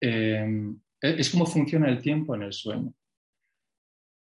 eh, 0.00 0.74
es 1.00 1.30
cómo 1.30 1.46
funciona 1.46 1.88
el 1.88 2.00
tiempo 2.00 2.34
en 2.34 2.42
el 2.42 2.52
sueño. 2.52 2.92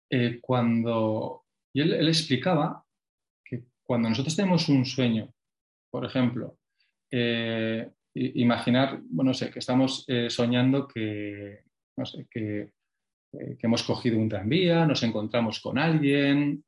Eh, 0.09 0.39
cuando, 0.41 1.45
y 1.73 1.81
él, 1.81 2.07
explicaba 2.07 2.85
que 3.43 3.63
cuando 3.83 4.09
nosotros 4.09 4.35
tenemos 4.35 4.69
un 4.69 4.85
sueño, 4.85 5.33
por 5.89 6.05
ejemplo, 6.05 6.57
eh, 7.11 7.89
imaginar, 8.15 9.01
bueno, 9.03 9.33
sé, 9.33 9.49
que 9.49 9.59
estamos 9.59 10.05
soñando 10.29 10.87
que, 10.87 11.63
no 11.97 12.05
sé, 12.05 12.27
que, 12.29 12.71
hemos 13.33 13.83
cogido 13.83 14.17
un 14.17 14.29
tranvía, 14.29 14.85
nos 14.85 15.03
encontramos 15.03 15.59
con 15.59 15.77
alguien, 15.77 16.63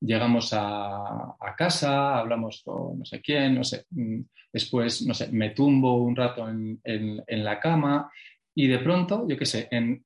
llegamos 0.00 0.50
a, 0.52 1.36
casa, 1.56 2.18
hablamos 2.18 2.62
con 2.64 2.98
no 2.98 3.04
sé 3.04 3.20
quién, 3.20 3.54
no 3.54 3.64
sé, 3.64 3.86
mm, 3.90 4.20
después, 4.52 5.06
no 5.06 5.14
sé, 5.14 5.28
me 5.32 5.50
tumbo 5.50 5.94
un 5.94 6.14
rato 6.14 6.48
en, 6.48 7.24
la 7.26 7.58
cama 7.58 8.10
y 8.54 8.66
de 8.68 8.78
pronto, 8.78 9.26
yo 9.28 9.36
qué 9.36 9.46
sé, 9.46 9.68
en, 9.70 10.04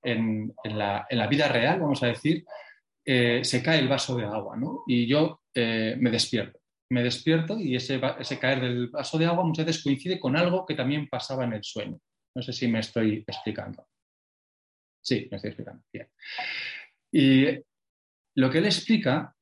la, 0.65 1.27
vida 1.29 1.49
real, 1.49 1.81
vamos 1.81 2.03
a 2.03 2.09
decir, 2.09 2.45
eh, 3.05 3.41
se 3.43 3.63
cae 3.63 3.79
el 3.79 3.89
vaso 3.89 4.17
de 4.17 4.25
agua, 4.25 4.57
¿no? 4.57 4.83
Y 4.87 5.07
yo 5.07 5.41
eh, 5.55 5.97
me 5.99 6.11
despierto. 6.11 6.59
Me 6.91 7.05
despierto 7.05 7.59
y 7.59 7.77
ese, 7.77 8.01
ese 8.19 8.39
caer 8.39 8.61
del 8.61 8.89
vaso 8.89 9.17
de 9.17 9.27
agua 9.27 9.45
muchas 9.45 9.67
veces 9.67 9.85
coincide 9.85 10.19
con 10.19 10.37
algo 10.37 10.67
que 10.67 10.75
también 10.75 11.09
pasaba 11.09 11.45
en 11.45 11.53
el 11.53 11.63
sueño. 11.63 11.99
No 12.35 12.43
sé 12.43 12.53
si 12.53 12.67
me 12.67 12.81
estoy 12.81 13.25
explicando. 13.27 13.87
Sí, 15.03 15.29
me 15.31 15.37
estoy 15.37 15.51
explicando. 15.51 15.83
Bien. 15.93 16.09
Y 17.13 17.47
lo 18.37 18.51
que 18.51 18.59
él 18.59 18.67
explica 18.67 19.35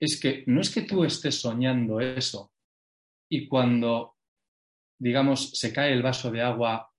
es 0.00 0.20
que 0.20 0.44
no 0.46 0.60
es 0.60 0.70
que 0.70 0.82
tú 0.82 1.04
estés 1.04 1.40
soñando 1.40 2.00
eso 2.00 2.52
y 3.28 3.48
cuando, 3.48 4.16
digamos, 4.98 5.50
se 5.58 5.72
cae 5.72 5.92
el 5.92 6.02
vaso 6.02 6.30
de 6.30 6.42
agua, 6.42 6.90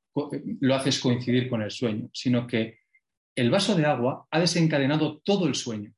lo 0.62 0.76
haces 0.76 1.00
coincidir 1.00 1.50
con 1.50 1.62
el 1.62 1.71
sueño, 1.71 2.10
sino 2.13 2.48
que 2.48 2.80
el 3.36 3.52
vaso 3.52 3.76
de 3.76 3.86
agua 3.86 4.28
ha 4.32 4.39
desencadenado 4.39 5.19
todo 5.19 5.48
el 5.48 5.56
sueño. 5.56 5.93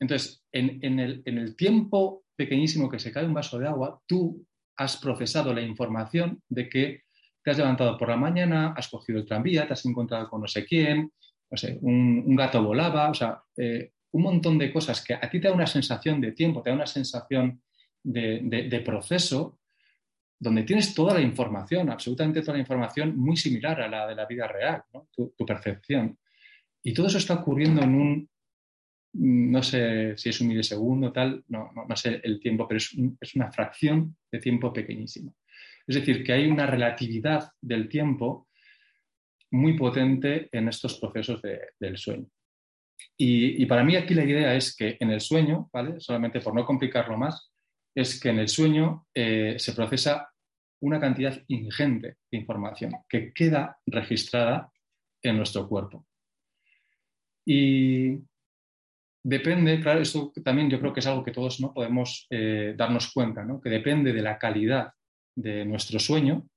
Entonces, 0.00 0.44
en, 0.52 0.98
el, 1.00 1.22
en 1.24 1.38
el 1.38 1.56
tiempo 1.56 2.24
pequeñísimo 2.36 2.88
que 2.88 2.98
se 2.98 3.12
cae 3.12 3.26
un 3.26 3.34
vaso 3.34 3.58
de 3.58 3.66
agua, 3.66 4.00
tú 4.06 4.46
has 4.76 4.96
procesado 4.98 5.54
la 5.54 5.62
información 5.62 6.42
de 6.48 6.68
que 6.68 7.05
te 7.46 7.52
has 7.52 7.58
levantado 7.58 7.96
por 7.96 8.08
la 8.08 8.16
mañana, 8.16 8.74
has 8.76 8.88
cogido 8.88 9.20
el 9.20 9.24
tranvía, 9.24 9.68
te 9.68 9.72
has 9.72 9.86
encontrado 9.86 10.28
con 10.28 10.40
no 10.40 10.48
sé 10.48 10.64
quién, 10.64 11.12
no 11.48 11.56
sé, 11.56 11.78
un, 11.80 12.34
gato 12.34 12.60
volaba, 12.60 13.08
o 13.08 13.14
sea, 13.14 13.40
eh, 13.56 13.92
un 14.10 14.22
montón 14.22 14.58
de 14.58 14.72
cosas 14.72 15.00
que 15.04 15.14
a 15.14 15.30
ti 15.30 15.38
te 15.38 15.46
da 15.46 15.54
una 15.54 15.68
sensación 15.68 16.20
de 16.20 16.32
tiempo, 16.32 16.60
te 16.60 16.70
da 16.70 16.74
una 16.74 16.88
sensación 16.88 17.62
de, 18.02 18.82
proceso, 18.84 19.60
donde 20.40 20.64
tienes 20.64 20.92
toda 20.92 21.14
la 21.14 21.20
información, 21.20 21.88
absolutamente 21.88 22.40
toda 22.40 22.54
la 22.54 22.62
información 22.62 23.16
muy 23.16 23.36
similar 23.36 23.80
a 23.80 23.86
la 23.86 24.08
de 24.08 24.16
la 24.16 24.26
vida 24.26 24.48
real, 24.48 24.82
tu, 25.14 25.46
percepción. 25.46 26.18
Y 26.82 26.92
todo 26.92 27.06
eso 27.06 27.18
está 27.18 27.34
ocurriendo 27.34 27.80
en 27.80 27.94
un, 27.94 28.28
no 29.12 29.62
sé 29.62 30.16
si 30.16 30.30
es 30.30 30.40
un 30.40 30.48
milisegundo, 30.48 31.12
tal, 31.12 31.44
no, 31.46 31.70
no, 31.88 31.94
sé 31.94 32.20
el 32.24 32.40
tiempo, 32.40 32.66
pero 32.66 32.78
es, 32.78 32.92
una 33.36 33.52
fracción 33.52 34.16
de 34.32 34.40
tiempo 34.40 34.72
pequeñísima. 34.72 35.32
Es 35.86 35.96
decir, 35.96 36.24
que 36.24 36.32
hay 36.32 36.46
una 36.46 36.66
relatividad 36.66 37.50
del 37.60 37.88
tiempo 37.88 38.48
muy 39.52 39.76
potente 39.76 40.48
en 40.52 40.68
estos 40.68 40.98
procesos 40.98 41.40
del 41.78 41.96
sueño. 41.96 42.26
Y, 43.16 43.64
para 43.66 43.84
mí 43.84 43.96
aquí 43.96 44.14
la 44.14 44.24
idea 44.24 44.54
es 44.54 44.74
que 44.74 44.96
en 45.00 45.10
el 45.10 45.20
sueño, 45.20 45.70
¿vale? 45.72 46.00
solamente 46.00 46.40
por 46.40 46.54
no 46.54 46.64
complicarlo 46.64 47.16
más, 47.16 47.52
es 47.94 48.20
que 48.20 48.30
en 48.30 48.38
el 48.38 48.48
sueño 48.48 49.06
eh, 49.14 49.56
se 49.58 49.72
procesa 49.72 50.28
una 50.80 51.00
cantidad 51.00 51.42
ingente 51.48 52.16
de 52.30 52.38
información 52.38 52.92
que 53.08 53.32
queda 53.32 53.78
registrada 53.86 54.70
en 55.22 55.36
nuestro 55.36 55.66
cuerpo. 55.68 56.06
Y 57.46 58.18
depende, 59.22 59.80
claro, 59.80 60.00
esto 60.00 60.32
también 60.44 60.68
yo 60.68 60.78
creo 60.78 60.92
que 60.92 61.00
es 61.00 61.06
algo 61.06 61.24
que 61.24 61.32
todos 61.32 61.60
¿no? 61.60 61.72
podemos 61.72 62.26
eh, 62.30 62.74
darnos 62.76 63.12
cuenta, 63.12 63.44
¿no? 63.44 63.60
que 63.60 63.70
depende 63.70 64.12
de 64.12 64.22
la 64.22 64.38
calidad 64.38 64.92
de 65.36 65.64
nuestro 65.64 65.98
sueño, 65.98 66.48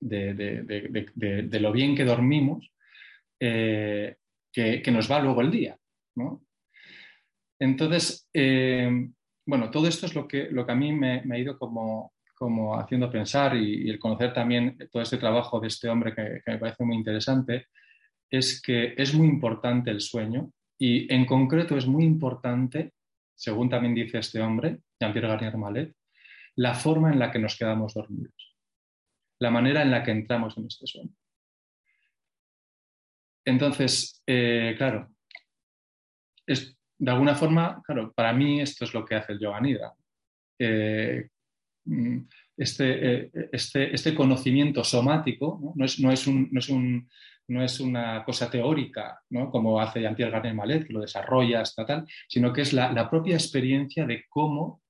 de, 0.00 1.58
lo 1.60 1.72
bien 1.72 1.96
que 1.96 2.04
dormimos, 2.04 2.70
eh, 3.40 4.16
que, 4.52 4.90
nos 4.90 5.10
va 5.10 5.20
luego 5.20 5.40
el 5.40 5.50
día. 5.50 5.78
Entonces, 7.58 8.28
eh, 8.34 9.08
bueno, 9.46 9.70
todo 9.70 9.86
esto 9.86 10.06
es 10.06 10.14
lo 10.14 10.26
que, 10.26 10.50
lo 10.50 10.66
que 10.66 10.72
a 10.72 10.76
mí 10.76 10.92
me, 10.92 11.22
ha 11.30 11.38
ido 11.38 11.58
como, 11.58 12.12
como 12.34 12.78
haciendo 12.78 13.10
pensar 13.10 13.56
y, 13.56 13.88
el 13.88 13.98
conocer 13.98 14.34
también 14.34 14.76
todo 14.90 15.02
este 15.02 15.18
trabajo 15.18 15.60
de 15.60 15.68
este 15.68 15.88
hombre 15.88 16.14
que, 16.14 16.42
me 16.46 16.58
parece 16.58 16.84
muy 16.84 16.96
interesante, 16.96 17.66
es 18.30 18.60
que 18.60 18.94
es 18.96 19.14
muy 19.14 19.28
importante 19.28 19.90
el 19.90 20.00
sueño 20.00 20.50
y 20.78 21.12
en 21.12 21.24
concreto 21.24 21.76
es 21.76 21.86
muy 21.86 22.04
importante, 22.04 22.92
según 23.34 23.68
también 23.68 23.94
dice 23.94 24.18
este 24.18 24.40
hombre, 24.40 24.80
Jean-Pierre 25.00 25.28
Garnier 25.28 25.56
Malet, 25.56 25.94
la 26.56 26.74
forma 26.74 27.12
en 27.12 27.18
la 27.18 27.30
que 27.30 27.38
nos 27.38 27.56
quedamos 27.56 27.94
dormidos, 27.94 28.56
la 29.40 29.50
manera 29.50 29.82
en 29.82 29.90
la 29.90 30.02
que 30.02 30.10
entramos 30.10 30.56
en 30.56 30.66
este 30.66 30.86
sueño. 30.86 31.14
Entonces, 33.44 34.22
eh, 34.26 34.74
claro, 34.76 35.08
es, 36.46 36.76
de 36.98 37.10
alguna 37.10 37.34
forma, 37.34 37.82
claro, 37.84 38.12
para 38.12 38.32
mí 38.32 38.60
esto 38.60 38.84
es 38.84 38.94
lo 38.94 39.04
que 39.04 39.14
hace 39.14 39.32
el 39.32 39.38
yoga 39.38 39.60
nidra. 39.60 39.92
Eh, 40.58 41.28
mm, 41.84 42.18
este, 42.56 43.12
eh, 43.12 43.30
este, 43.52 43.94
este, 43.94 44.14
conocimiento 44.14 44.82
somático 44.82 45.74
¿no? 45.74 45.84
es, 45.84 46.00
no, 46.00 46.10
es 46.10 46.26
un, 46.26 46.50
es 46.56 46.68
un, 46.70 47.08
no, 47.48 47.62
es 47.62 47.78
una 47.80 48.24
cosa 48.24 48.50
teórica, 48.50 49.20
como 49.50 49.78
hace 49.78 50.00
Jean-Pierre 50.00 50.32
Garnier 50.32 50.54
Malet, 50.54 50.86
que 50.86 50.92
lo 50.92 51.00
desarrolla 51.00 51.60
hasta 51.60 51.84
tal, 51.84 52.06
sino 52.28 52.52
que 52.52 52.62
es 52.62 52.72
la, 52.72 53.10
propia 53.10 53.34
experiencia 53.34 54.06
de 54.06 54.24
cómo 54.28 54.82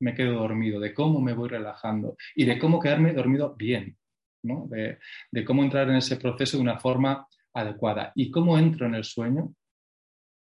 me 0.00 0.14
quedo 0.14 0.34
dormido, 0.34 0.80
de 0.80 0.94
cómo 0.94 1.20
me 1.20 1.34
voy 1.34 1.48
relajando 1.48 2.16
y 2.34 2.44
de 2.44 2.58
cómo 2.58 2.80
quedarme 2.80 3.12
dormido 3.12 3.54
bien, 3.54 3.96
¿no? 4.42 4.66
de, 4.68 4.98
de 5.30 5.44
cómo 5.44 5.62
entrar 5.62 5.88
en 5.88 5.96
ese 5.96 6.16
proceso 6.16 6.56
de 6.56 6.62
una 6.62 6.78
forma 6.78 7.26
adecuada. 7.54 8.12
¿Y 8.14 8.30
cómo 8.30 8.58
entro 8.58 8.86
en 8.86 8.94
el 8.94 9.04
sueño? 9.04 9.54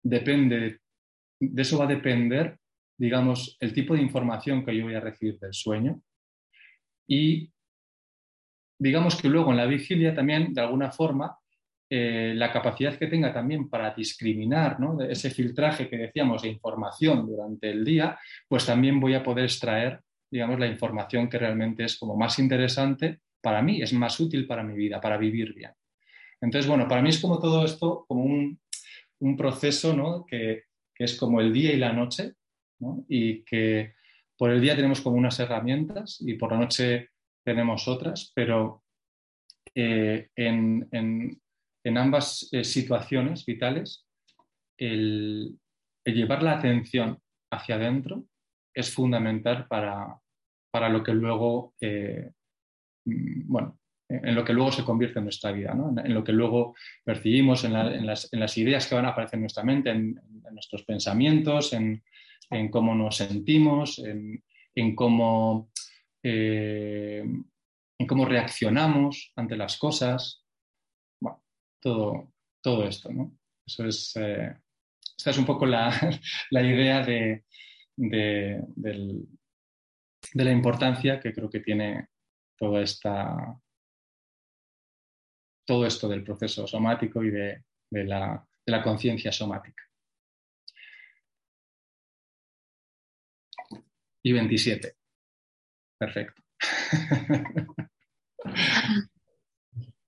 Depende, 0.04 0.82
de 1.40 1.62
eso 1.62 1.78
va 1.78 1.86
a 1.86 1.90
depender, 1.90 2.58
digamos, 2.98 3.58
el 3.60 3.74
tipo 3.74 3.96
de 3.96 4.02
información 4.02 4.66
que 4.66 4.76
yo 4.76 4.86
voy 4.86 4.96
a 4.96 5.00
recibir 5.00 5.40
del 5.40 5.54
sueño. 5.54 6.02
Y 7.08 7.52
digamos 8.80 9.22
que 9.22 9.30
luego 9.30 9.52
en 9.52 9.58
la 9.58 9.66
vigilia 9.66 10.14
también, 10.14 10.54
de 10.54 10.62
alguna 10.62 10.92
forma, 10.92 11.38
eh, 11.98 12.34
la 12.36 12.52
capacidad 12.52 12.98
que 12.98 13.08
tenga 13.08 13.32
también 13.32 13.70
para 13.70 13.94
discriminar 13.96 14.82
¿no? 14.82 15.02
ese 15.02 15.30
filtraje 15.30 15.88
que 15.88 15.96
decíamos 15.96 16.42
de 16.42 16.50
información 16.50 17.26
durante 17.26 17.70
el 17.70 17.86
día, 17.86 18.20
pues 18.50 18.66
también 18.66 19.00
voy 19.00 19.14
a 19.14 19.24
poder 19.24 19.46
extraer, 19.46 20.02
digamos, 20.30 20.60
la 20.60 20.68
información 20.68 21.30
que 21.30 21.38
realmente 21.38 21.86
es 21.86 21.98
como 21.98 22.18
más 22.18 22.38
interesante 22.38 23.22
para 23.42 23.62
mí, 23.62 23.82
es 23.82 23.94
más 23.94 24.20
útil 24.20 24.46
para 24.46 24.62
mi 24.62 24.76
vida, 24.76 25.00
para 25.00 25.16
vivir 25.16 25.54
bien. 25.54 25.72
Entonces, 26.42 26.68
bueno, 26.68 26.86
para 26.86 27.02
mí 27.02 27.08
es 27.08 27.22
como 27.22 27.40
todo 27.40 27.64
esto, 27.64 28.04
como 28.10 28.26
un, 28.26 29.38
proceso 29.38 29.96
¿no? 29.96 30.26
que, 30.26 30.64
es 31.00 31.18
como 31.18 31.40
el 31.40 31.54
día 31.54 31.72
y 31.72 31.78
la 31.78 31.94
noche, 31.94 32.34
y 33.08 33.42
que 33.46 33.94
por 34.38 34.52
el 34.52 34.60
día 34.60 34.76
tenemos 34.76 35.00
como 35.00 35.16
unas 35.16 35.40
herramientas 35.40 36.18
y 36.20 36.34
por 36.34 36.52
la 36.52 36.58
noche 36.58 37.12
tenemos 37.42 37.88
otras, 37.88 38.34
pero 38.36 38.84
eh, 39.74 40.28
en 40.36 41.40
ambas 41.94 42.50
eh, 42.52 42.64
situaciones 42.64 43.46
vitales, 43.46 44.06
el, 44.78 45.58
llevar 46.04 46.44
la 46.44 46.58
atención 46.58 47.20
hacia 47.52 47.76
adentro 47.76 48.26
es 48.74 48.94
fundamental 48.94 49.68
para, 49.68 50.20
lo 50.90 51.04
que 51.04 51.14
luego, 51.14 51.74
eh, 51.80 52.32
mm, 53.06 53.52
bueno, 53.52 53.80
en 54.10 54.36
lo 54.36 54.44
que 54.46 54.54
luego 54.54 54.72
se 54.72 54.84
convierte 54.84 55.20
en 55.20 55.26
nuestra 55.26 55.52
vida, 55.52 55.72
en, 55.72 56.14
lo 56.14 56.24
que 56.24 56.32
luego 56.32 56.76
percibimos, 57.04 57.64
en, 57.64 57.74
las, 57.74 58.58
ideas 58.58 58.88
que 58.88 58.96
van 58.96 59.06
a 59.06 59.10
aparecer 59.10 59.38
en 59.38 59.42
nuestra 59.42 59.64
mente, 59.64 59.90
en, 59.90 60.20
nuestros 60.52 60.84
pensamientos, 60.84 61.74
en, 61.74 62.04
cómo 62.70 62.94
nos 62.94 63.18
sentimos, 63.18 64.00
en, 64.00 64.96
cómo, 64.96 65.72
eh, 66.22 67.24
en 67.98 68.08
cómo 68.08 68.26
reaccionamos 68.26 69.34
ante 69.36 69.58
las 69.58 69.78
cosas 69.78 70.45
todo, 71.86 72.34
todo 72.64 72.88
esto. 72.88 73.14
¿no? 73.14 73.38
Eso 73.64 73.86
es, 73.86 74.16
eh, 74.16 74.58
esta 75.18 75.30
es 75.30 75.38
un 75.38 75.46
poco 75.46 75.68
la, 75.68 75.92
idea 76.52 77.06
de, 77.06 77.44
la 80.34 80.52
importancia 80.52 81.20
que 81.20 81.32
creo 81.32 81.48
que 81.48 81.60
tiene 81.60 82.08
toda 82.58 82.82
esta, 82.82 83.62
todo 85.64 85.86
esto 85.86 86.10
del 86.10 86.24
proceso 86.24 86.66
somático 86.66 87.24
y 87.24 87.30
de, 87.30 87.64
la, 87.92 88.44
la 88.66 88.84
conciencia 88.84 89.32
somática. 89.32 89.84
Y 94.24 94.34
27. 94.34 94.96
Perfecto. 96.00 96.42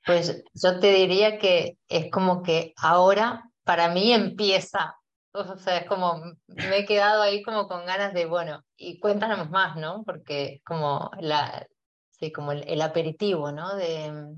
Pues 0.07 0.41
yo 0.53 0.79
te 0.79 0.93
diría 0.93 1.37
que 1.37 1.77
es 1.89 2.09
como 2.09 2.41
que 2.41 2.73
ahora 2.77 3.51
para 3.65 3.89
mí 3.89 4.13
empieza. 4.13 4.95
O 5.33 5.57
sea, 5.57 5.79
es 5.79 5.87
como 5.87 6.23
me 6.47 6.77
he 6.77 6.85
quedado 6.85 7.21
ahí 7.21 7.43
como 7.43 7.67
con 7.67 7.85
ganas 7.85 8.13
de, 8.13 8.25
bueno, 8.25 8.63
y 8.77 8.99
cuéntanos 8.99 9.49
más, 9.49 9.75
¿no? 9.75 10.05
Porque 10.05 10.45
es 10.45 10.63
como 10.63 11.11
la, 11.19 11.67
sí, 12.09 12.31
como 12.31 12.53
el, 12.53 12.81
aperitivo, 12.81 13.51
¿no? 13.51 13.75
De, 13.75 14.37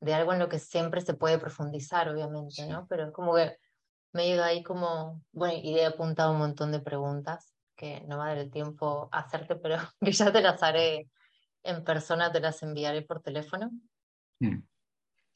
de 0.00 0.14
algo 0.14 0.34
en 0.34 0.38
lo 0.38 0.50
que 0.50 0.58
siempre 0.58 1.00
se 1.00 1.14
puede 1.14 1.38
profundizar, 1.38 2.10
obviamente, 2.10 2.66
¿no? 2.66 2.86
Pero 2.86 3.06
es 3.06 3.12
como 3.12 3.34
que 3.34 3.56
me 4.12 4.24
he 4.24 4.34
ido 4.34 4.44
ahí 4.44 4.62
como, 4.62 5.22
bueno, 5.32 5.58
y 5.62 5.78
he 5.78 5.86
apuntado 5.86 6.32
un 6.32 6.38
montón 6.38 6.72
de 6.72 6.80
preguntas 6.80 7.54
que 7.74 8.02
no 8.02 8.18
va 8.18 8.26
a 8.26 8.28
dar 8.28 8.38
el 8.38 8.50
tiempo 8.50 9.08
a 9.10 9.20
hacerte, 9.20 9.56
pero 9.56 9.78
que 10.04 10.12
ya 10.12 10.30
te 10.30 10.42
las 10.42 10.62
haré 10.62 11.08
en 11.62 11.82
persona, 11.84 12.30
te 12.30 12.40
las 12.40 12.62
enviaré 12.62 13.00
por 13.00 13.22
teléfono. 13.22 13.70
Mm 14.40 14.73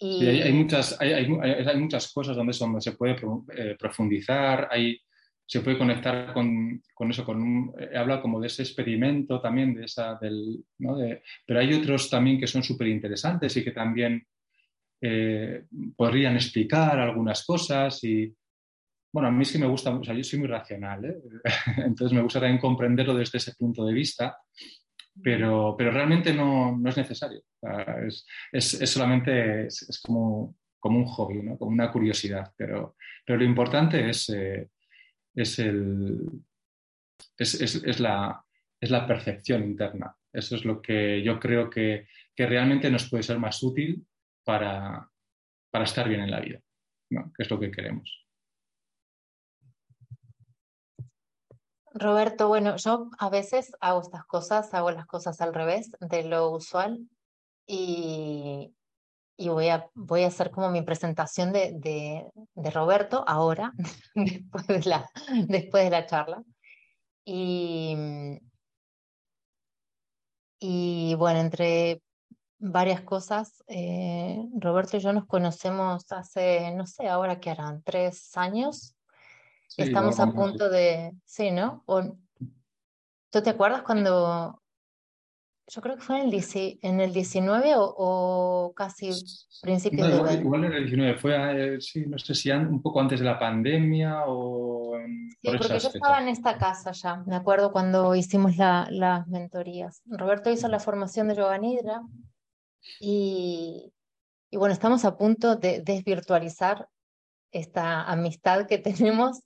hay, 0.00 0.52
muchas, 0.52 1.00
hay, 1.00 1.12
hay, 1.12 1.76
muchas 1.76 2.12
cosas 2.12 2.36
donde, 2.36 2.56
donde 2.58 2.80
se 2.80 2.92
puede 2.92 3.16
eh, 3.56 3.76
profundizar, 3.78 4.68
hay, 4.70 5.00
se 5.44 5.60
puede 5.60 5.78
conectar 5.78 6.32
con, 6.32 6.82
con 6.94 7.10
eso, 7.10 7.24
con 7.24 7.42
un, 7.42 7.74
habla 7.96 8.20
como 8.20 8.40
de 8.40 8.46
ese 8.46 8.62
experimento 8.62 9.40
también, 9.40 9.74
de 9.74 9.84
esa, 9.84 10.16
del, 10.20 10.64
¿no? 10.78 10.96
de, 10.96 11.22
pero 11.46 11.60
hay 11.60 11.72
otros 11.74 12.08
también 12.08 12.38
que 12.38 12.46
son 12.46 12.62
súper 12.62 12.88
interesantes 12.88 13.56
y 13.56 13.64
que 13.64 13.72
también 13.72 14.24
eh, 15.00 15.64
podrían 15.96 16.34
explicar 16.34 16.98
algunas 16.98 17.44
cosas 17.44 18.02
y, 18.04 18.32
bueno, 19.12 19.28
a 19.28 19.32
mí 19.32 19.44
sí 19.44 19.58
me 19.58 19.66
gusta, 19.66 19.90
o 19.90 20.04
sea, 20.04 20.14
yo 20.14 20.22
soy 20.22 20.40
muy 20.40 20.48
racional, 20.48 21.04
¿eh? 21.04 21.16
entonces 21.84 22.14
me 22.14 22.22
gusta 22.22 22.40
también 22.40 22.60
comprenderlo 22.60 23.14
desde 23.14 23.38
ese 23.38 23.54
punto 23.54 23.84
de 23.84 23.94
vista 23.94 24.36
pero, 25.22 25.74
pero 25.76 25.90
realmente 25.90 26.32
no, 26.32 26.76
no 26.76 26.90
es 26.90 26.96
necesario. 26.96 27.42
es, 28.06 28.26
es, 28.52 28.90
solamente 28.90 29.66
es, 29.66 30.00
como, 30.04 30.56
como, 30.78 30.98
un 30.98 31.06
hobby, 31.06 31.42
¿no? 31.42 31.58
como 31.58 31.72
una 31.72 31.90
curiosidad, 31.90 32.52
pero, 32.56 32.96
pero 33.24 33.38
lo 33.38 33.44
importante 33.44 34.08
es, 34.08 34.28
eh, 34.30 34.68
es, 35.34 35.58
el, 35.58 36.26
es, 37.36 38.00
la, 38.00 38.44
es 38.80 38.90
la 38.90 39.06
percepción 39.06 39.64
interna. 39.64 40.14
Eso 40.32 40.56
es 40.56 40.64
lo 40.64 40.80
que 40.80 41.22
yo 41.22 41.40
creo 41.40 41.70
que, 41.70 42.06
que 42.34 42.46
realmente 42.46 42.90
nos 42.90 43.08
puede 43.08 43.22
ser 43.22 43.38
más 43.38 43.62
útil 43.62 44.06
para, 44.44 45.08
para 45.70 45.84
estar 45.84 46.08
bien 46.08 46.20
en 46.20 46.30
la 46.30 46.40
vida, 46.40 46.60
¿no? 47.10 47.32
que 47.36 47.42
es 47.42 47.50
lo 47.50 47.58
que 47.58 47.70
queremos. 47.70 48.27
Roberto, 51.94 52.48
bueno, 52.48 52.76
yo 52.76 53.10
a 53.18 53.28
veces 53.30 53.72
hago 53.80 54.00
estas 54.00 54.24
cosas, 54.24 54.72
hago 54.74 54.90
las 54.90 55.06
cosas 55.06 55.40
al 55.40 55.54
revés 55.54 55.90
de 56.00 56.24
lo 56.24 56.50
usual 56.50 57.08
y, 57.66 58.74
y 59.36 59.48
voy, 59.48 59.68
a, 59.68 59.88
voy 59.94 60.24
a 60.24 60.28
hacer 60.28 60.50
como 60.50 60.70
mi 60.70 60.82
presentación 60.82 61.52
de, 61.52 61.72
de, 62.54 62.70
Roberto 62.70 63.24
ahora, 63.26 63.72
después 64.14 64.66
de, 64.66 64.82
la, 64.84 65.10
después 65.46 65.84
de 65.84 65.90
la 65.90 66.06
charla. 66.06 66.42
Y, 67.24 67.96
y 70.58 71.14
bueno, 71.14 71.40
entre 71.40 72.02
varias 72.58 73.02
cosas, 73.02 73.62
eh, 73.68 74.42
Roberto 74.54 74.96
y 74.96 75.00
yo 75.00 75.12
nos 75.12 75.26
conocemos 75.26 76.10
hace, 76.10 76.72
no 76.74 76.86
sé, 76.86 77.08
ahora 77.08 77.38
que 77.38 77.50
harán 77.50 77.82
tres 77.82 78.36
años 78.36 78.97
Estamos 79.76 80.18
a 80.18 80.32
punto 80.32 80.68
de, 80.68 81.12
sí, 81.24 81.50
¿no? 81.50 81.84
¿Tú 83.30 83.42
te 83.42 83.50
acuerdas 83.50 83.82
cuando, 83.82 84.62
yo 85.68 85.82
creo 85.82 85.96
que 85.96 86.02
fue 86.02 86.20
en 86.20 86.32
el, 86.32 86.78
en 86.82 87.00
el 87.00 87.12
19 87.12 87.74
o, 87.76 88.72
casi 88.74 89.10
principios 89.60 90.08
de 90.08 90.14
igual, 90.16 90.40
igual, 90.40 90.64
en 90.64 90.72
el 90.72 90.84
19, 90.86 91.18
fue, 91.18 91.74
eh, 91.74 91.80
sí, 91.80 92.06
no 92.06 92.18
sé 92.18 92.34
si 92.34 92.50
un 92.50 92.80
poco 92.80 93.00
antes 93.00 93.20
de 93.20 93.26
la 93.26 93.38
pandemia 93.38 94.24
o... 94.26 94.96
sí, 95.42 95.56
porque 95.58 95.78
yo 95.78 95.88
estaba 95.88 96.22
en 96.22 96.28
esta 96.28 96.56
casa 96.56 96.92
ya, 96.92 97.16
me 97.26 97.36
acuerdo 97.36 97.70
cuando 97.70 98.14
hicimos 98.14 98.56
la, 98.56 98.88
las 98.90 99.26
mentorías. 99.28 100.02
Roberto 100.06 100.50
hizo 100.50 100.68
la 100.68 100.80
formación 100.80 101.28
de 101.28 101.36
Yoga 101.36 101.58
Nidra 101.58 102.00
y, 102.98 103.92
y 104.50 104.56
bueno, 104.56 104.72
estamos 104.72 105.04
a 105.04 105.18
punto 105.18 105.56
de 105.56 105.82
desvirtualizar 105.82 106.88
esta 107.52 108.04
amistad 108.04 108.66
que 108.66 108.78
tenemos 108.78 109.42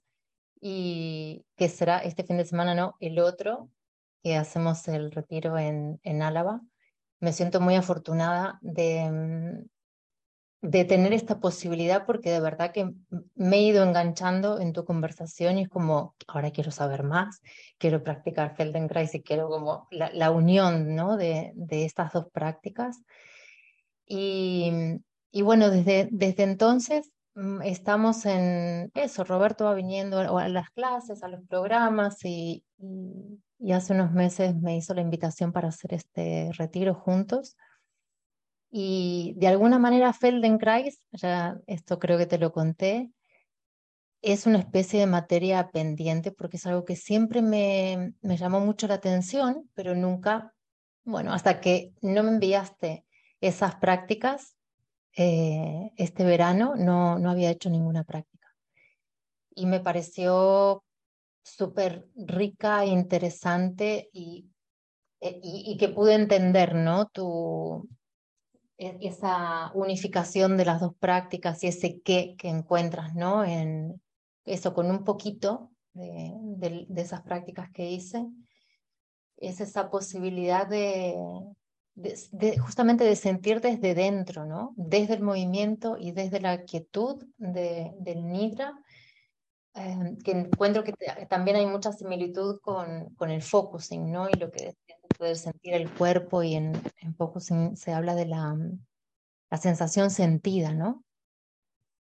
y 0.65 1.45
que 1.57 1.67
será 1.67 1.99
este 1.99 2.23
fin 2.23 2.37
de 2.37 2.45
semana, 2.45 2.73
no, 2.73 2.95
el 3.01 3.19
otro, 3.19 3.69
que 4.23 4.37
hacemos 4.37 4.87
el 4.87 5.11
retiro 5.11 5.57
en, 5.57 5.99
en 6.03 6.21
Álava. 6.21 6.61
Me 7.19 7.33
siento 7.33 7.59
muy 7.59 7.75
afortunada 7.75 8.59
de, 8.61 9.11
mm, 9.11 10.69
de 10.69 10.85
tener 10.85 11.11
esta 11.11 11.41
posibilidad 11.41 12.05
porque 12.05 12.31
de 12.31 12.39
verdad 12.39 12.71
que 12.71 12.93
me 13.35 13.57
he 13.57 13.61
ido 13.63 13.83
enganchando 13.83 14.61
en 14.61 14.71
tu 14.71 14.85
conversación 14.85 15.57
y 15.57 15.63
es 15.63 15.69
como, 15.69 16.15
ahora 16.27 16.51
quiero 16.51 16.71
saber 16.71 17.03
más, 17.03 17.41
quiero 17.77 18.01
practicar 18.01 18.55
Feldenkrais 18.55 19.13
y 19.15 19.21
quiero 19.21 19.49
como 19.49 19.89
la, 19.91 20.11
la 20.13 20.31
unión 20.31 20.95
¿no? 20.95 21.17
de, 21.17 21.51
de, 21.55 21.83
estas 21.83 22.13
dos 22.13 22.27
prácticas. 22.31 23.03
Y, 24.05 24.71
y 25.29 25.41
bueno, 25.41 25.69
desde, 25.69 26.07
desde 26.09 26.43
entonces 26.43 27.12
estamos 27.63 28.25
en 28.25 28.91
eso, 28.93 29.23
Roberto 29.23 29.65
va 29.65 29.73
viniendo 29.73 30.19
a 30.19 30.47
las 30.49 30.69
clases, 30.71 31.23
a 31.23 31.27
los 31.27 31.41
programas 31.47 32.23
y, 32.23 32.63
y, 33.59 33.71
hace 33.71 33.93
unos 33.93 34.11
meses 34.11 34.55
me 34.55 34.77
hizo 34.77 34.93
la 34.93 35.01
invitación 35.01 35.51
para 35.51 35.69
hacer 35.69 35.93
este 35.93 36.51
retiro 36.53 36.93
juntos. 36.93 37.55
Y 38.69 39.33
de 39.37 39.47
alguna 39.47 39.79
manera 39.79 40.13
Feldenkrais, 40.13 40.99
ya 41.11 41.57
esto 41.67 41.99
creo 41.99 42.17
que 42.17 42.25
te 42.25 42.39
lo 42.39 42.51
conté, 42.51 43.11
es 44.23 44.47
una 44.47 44.59
especie 44.59 45.01
de 45.01 45.05
materia 45.05 45.69
pendiente 45.69 46.31
porque 46.31 46.57
es 46.57 46.65
algo 46.65 46.85
que 46.85 46.95
siempre 46.95 47.41
me, 47.41 48.13
me 48.21 48.37
llamó 48.37 48.61
mucho 48.61 48.87
la 48.87 48.95
atención, 48.95 49.69
pero 49.73 49.95
nunca, 49.95 50.53
bueno, 51.03 51.33
hasta 51.33 51.59
que 51.59 51.93
no 52.01 52.23
me 52.23 52.29
enviaste 52.29 53.05
esas 53.41 53.75
prácticas, 53.75 54.55
eh, 55.15 55.91
este 55.97 56.23
verano 56.23 56.75
no, 56.75 57.19
no 57.19 57.29
había 57.29 57.51
hecho 57.51 57.69
ninguna 57.69 58.03
práctica. 58.03 58.47
Y 59.55 59.65
me 59.65 59.79
pareció 59.79 60.83
súper 61.43 62.07
rica, 62.15 62.85
interesante 62.85 64.09
y, 64.13 64.49
e, 65.19 65.39
y, 65.43 65.71
y, 65.71 65.77
que 65.77 65.89
pude 65.89 66.15
entender 66.15 66.73
¿no? 66.73 67.07
tu, 67.07 67.87
e, 68.77 68.97
esa 69.01 69.71
unificación 69.73 70.57
de 70.57 70.65
las 70.65 70.81
dos 70.81 70.95
prácticas 70.95 71.63
y 71.63 71.67
ese 71.67 72.01
qué 72.01 72.35
que 72.37 72.49
encuentras, 72.49 73.13
¿no? 73.13 73.43
En 73.43 74.01
eso, 74.45 74.73
con 74.73 74.89
un 74.89 75.03
poquito 75.03 75.71
de, 75.93 76.33
de 76.89 77.01
esas 77.01 77.21
prácticas 77.21 77.69
que 77.71 77.91
hice, 77.91 78.25
es 79.37 79.61
esa 79.61 79.89
posibilidad 79.91 80.67
de, 80.67 81.15
de, 81.95 82.57
justamente 82.59 83.03
de 83.03 83.15
sentir 83.15 83.61
desde 83.61 83.93
dentro, 83.93 84.45
¿no? 84.45 84.73
Desde 84.75 85.15
el 85.15 85.21
movimiento 85.21 85.97
y 85.99 86.11
desde 86.11 86.39
la 86.39 86.63
quietud 86.63 87.25
de, 87.37 87.93
del 87.99 88.27
Nidra, 88.27 88.73
em, 89.73 90.17
que 90.17 90.31
encuentro 90.31 90.83
que 90.83 90.93
también 91.29 91.57
hay 91.57 91.65
mucha 91.65 91.91
similitud 91.91 92.59
con, 92.61 93.13
con 93.15 93.29
el 93.29 93.41
focusing, 93.41 94.11
¿no? 94.11 94.29
Y 94.29 94.33
lo 94.33 94.51
que 94.51 94.69
es 94.69 94.75
poder 95.17 95.37
sentir 95.37 95.73
el 95.73 95.93
cuerpo 95.93 96.43
y 96.43 96.55
en, 96.55 96.73
en 97.01 97.15
focusing 97.15 97.77
se 97.77 97.93
habla 97.93 98.15
de 98.15 98.25
la, 98.25 98.57
la 99.51 99.57
sensación 99.57 100.09
sentida, 100.09 100.73
¿no? 100.73 101.03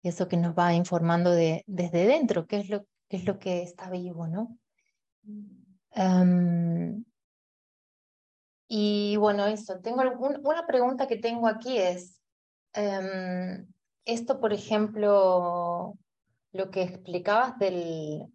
eso 0.10 0.28
que 0.28 0.38
nos 0.38 0.56
va 0.56 0.74
informando 0.74 1.32
de, 1.32 1.64
desde 1.68 2.06
dentro, 2.06 2.48
qué 2.48 2.58
es 2.58 2.70
lo, 2.70 2.86
qué 3.08 3.18
es 3.18 3.26
lo 3.26 3.40
que 3.40 3.64
está 3.64 3.90
vivo, 3.90 4.28
¿no? 4.28 4.58
Um, 5.96 7.04
y 8.68 9.16
bueno, 9.18 9.46
eso, 9.46 9.80
tengo 9.80 10.02
una 10.02 10.66
pregunta 10.66 11.08
que 11.08 11.18
tengo 11.18 11.48
aquí 11.48 11.78
es, 11.78 12.22
em, 12.74 13.68
esto 14.06 14.40
por 14.40 14.54
ejemplo, 14.54 15.98
lo 16.52 16.72
que 16.72 16.84
explicabas 16.84 17.58
del, 17.60 18.26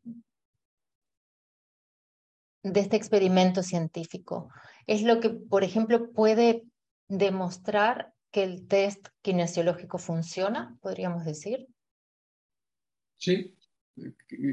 de 2.63 2.81
este 2.81 2.97
experimento 2.97 3.63
científico, 3.63 4.51
es 4.87 5.03
lo 5.03 5.21
que, 5.21 5.31
por 5.31 5.65
ejemplo, 5.65 6.13
puede 6.13 6.65
demostrar 7.09 8.13
que 8.31 8.45
el 8.45 8.69
test 8.69 9.09
kinesiológico 9.23 9.99
funciona, 9.99 10.77
podríamos 10.81 11.25
decir. 11.25 11.67
Sí, 13.17 13.57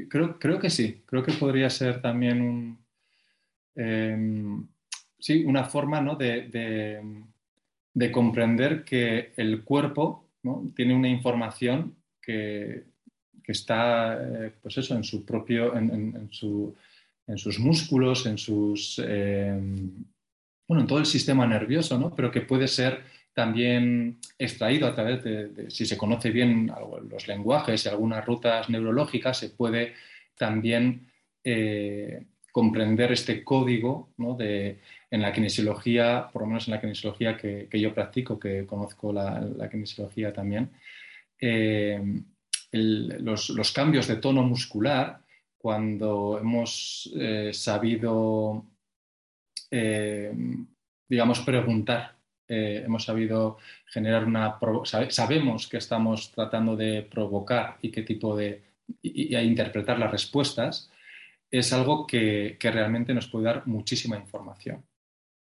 creo, 0.08 0.38
creo 0.38 0.58
que 0.58 0.70
sí, 0.70 1.02
creo 1.06 1.22
que 1.22 1.32
podría 1.32 1.70
ser 1.70 2.02
también 2.02 2.42
un... 2.42 2.86
Em, 3.76 4.68
sí, 5.18 5.44
una 5.44 5.64
forma 5.64 6.00
¿no? 6.00 6.16
de, 6.16 6.48
de, 7.94 8.12
comprender 8.12 8.84
que 8.84 9.32
el 9.36 9.64
cuerpo 9.64 10.28
¿no? 10.42 10.70
tiene 10.74 10.94
una 10.94 11.08
información 11.08 11.96
que, 12.20 12.84
que 13.42 13.52
está 13.52 14.18
eh, 14.20 14.52
pues 14.62 14.78
eso, 14.78 14.94
en 14.94 15.04
su 15.04 15.24
propio, 15.24 15.76
en, 15.76 15.90
en, 15.90 16.28
su, 16.30 16.74
en 17.26 17.38
sus 17.38 17.58
músculos, 17.58 18.26
en 18.26 18.38
sus 18.38 19.02
eh, 19.04 19.58
bueno, 20.68 20.82
en 20.82 20.86
todo 20.86 20.98
el 20.98 21.06
sistema 21.06 21.46
nervioso, 21.46 21.98
¿no? 21.98 22.14
pero 22.14 22.30
que 22.30 22.42
puede 22.42 22.68
ser 22.68 23.02
también 23.32 24.18
extraído 24.38 24.86
a 24.86 24.94
través 24.94 25.24
de, 25.24 25.70
si 25.70 25.86
se 25.86 25.96
conoce 25.96 26.30
bien 26.30 26.70
los 27.08 27.26
lenguajes 27.26 27.84
y 27.84 27.88
algunas 27.88 28.24
rutas 28.26 28.68
neurológicas, 28.68 29.38
se 29.38 29.50
puede 29.50 29.94
también 30.36 31.06
eh, 31.42 32.24
comprender 32.52 33.12
este 33.12 33.44
código 33.44 34.10
¿no? 34.18 34.34
de, 34.34 34.80
en 35.10 35.22
la 35.22 35.32
kinesiología, 35.32 36.28
por 36.32 36.42
lo 36.42 36.48
menos 36.48 36.68
en 36.68 36.74
la 36.74 36.80
kinesiología 36.80 37.36
que, 37.36 37.68
yo 37.72 37.94
practico, 37.94 38.38
que 38.38 38.66
conozco 38.66 39.12
la, 39.12 39.68
kinesiología 39.70 40.32
también, 40.32 40.70
eh, 41.40 42.00
los, 42.72 43.72
cambios 43.72 44.06
de 44.06 44.16
tono 44.16 44.42
muscular, 44.42 45.20
cuando 45.56 46.38
hemos 46.40 47.10
eh, 47.16 47.50
sabido, 47.52 48.64
eh, 49.70 50.32
digamos, 51.08 51.40
preguntar, 51.40 52.16
hemos 52.50 53.04
sabido 53.04 53.58
generar 53.86 54.24
una... 54.24 54.58
sabemos 55.10 55.66
que 55.66 55.76
estamos 55.76 56.32
tratando 56.32 56.76
de 56.76 57.02
provocar 57.02 57.76
y 57.82 57.90
qué 57.90 58.02
tipo 58.02 58.34
de... 58.34 58.62
y, 59.02 59.36
y 59.36 59.38
interpretar 59.38 59.98
las 59.98 60.10
respuestas, 60.10 60.90
es 61.50 61.72
algo 61.72 62.06
que, 62.06 62.56
realmente 62.60 63.14
nos 63.14 63.28
puede 63.28 63.46
dar 63.46 63.66
muchísima 63.66 64.16
información 64.16 64.84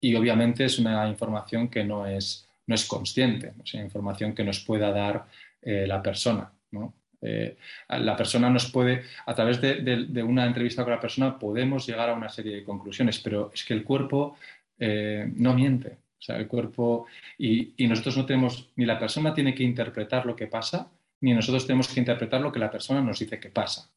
y 0.01 0.15
obviamente 0.15 0.65
es 0.65 0.79
una 0.79 1.09
información 1.09 1.69
que 1.69 1.85
no 1.85 2.07
es, 2.07 2.49
no 2.67 2.75
es 2.75 2.85
consciente, 2.87 3.55
es 3.65 3.75
información 3.75 4.35
que 4.35 4.45
nos 4.45 4.61
pueda 4.61 4.91
dar 4.93 5.27
eh, 5.63 5.87
la 5.87 6.03
persona. 6.03 6.51
¿no? 6.71 6.95
Eh, 7.21 7.57
la 7.89 8.17
persona 8.17 8.49
nos 8.51 8.71
puede, 8.71 9.03
a 9.27 9.35
través 9.35 9.61
de, 9.61 10.23
una 10.23 10.47
entrevista 10.47 10.85
con 10.85 10.93
la 10.93 11.01
persona, 11.01 11.39
podemos 11.39 11.87
llegar 11.87 12.11
a 12.11 12.15
una 12.15 12.29
serie 12.29 12.57
de 12.57 12.65
conclusiones, 12.65 13.19
pero 13.19 13.51
es 13.53 13.65
que 13.65 13.75
el 13.75 13.85
cuerpo 13.85 14.37
eh, 14.79 15.31
no 15.37 15.55
miente. 15.55 15.99
O 16.19 16.23
sea, 16.23 16.37
el 16.37 16.49
cuerpo, 16.49 17.07
y, 17.39 17.75
y, 17.77 17.87
nosotros 17.87 18.17
no 18.17 18.27
tenemos, 18.27 18.71
ni 18.75 18.85
la 18.85 18.99
persona 18.99 19.33
tiene 19.33 19.55
que 19.55 19.63
interpretar 19.63 20.27
lo 20.27 20.35
que 20.35 20.49
pasa, 20.49 20.91
ni 21.21 21.33
nosotros 21.33 21.67
tenemos 21.67 21.89
que 21.89 22.01
interpretar 22.01 22.41
lo 22.41 22.51
que 22.51 22.59
la 22.59 22.71
persona 22.71 23.01
nos 23.01 23.21
dice 23.21 23.39
que 23.39 23.51
pasa. 23.51 23.89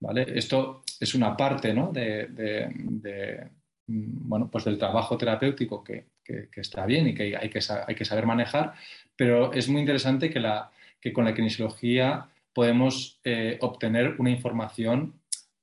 ¿vale? 0.00 0.26
Esto 0.34 0.82
es 0.98 1.14
una 1.14 1.36
parte 1.36 1.72
¿no? 1.72 1.92
de, 1.92 3.48
bueno, 3.90 4.48
pues 4.50 4.64
del 4.64 4.78
trabajo 4.78 5.16
terapéutico 5.16 5.82
que, 5.82 6.06
está 6.54 6.86
bien 6.86 7.08
y 7.08 7.14
que 7.14 7.36
hay, 7.36 7.50
que 7.50 7.60
hay 7.86 7.94
que 7.94 8.04
saber 8.04 8.24
manejar, 8.24 8.74
pero 9.16 9.52
es 9.52 9.68
muy 9.68 9.80
interesante 9.80 10.30
que, 10.30 10.38
la, 10.38 10.70
que 11.00 11.12
con 11.12 11.24
la 11.24 11.34
kinesiología 11.34 12.28
podemos 12.52 13.20
eh, 13.24 13.58
obtener 13.60 14.14
una 14.18 14.30
información 14.30 15.14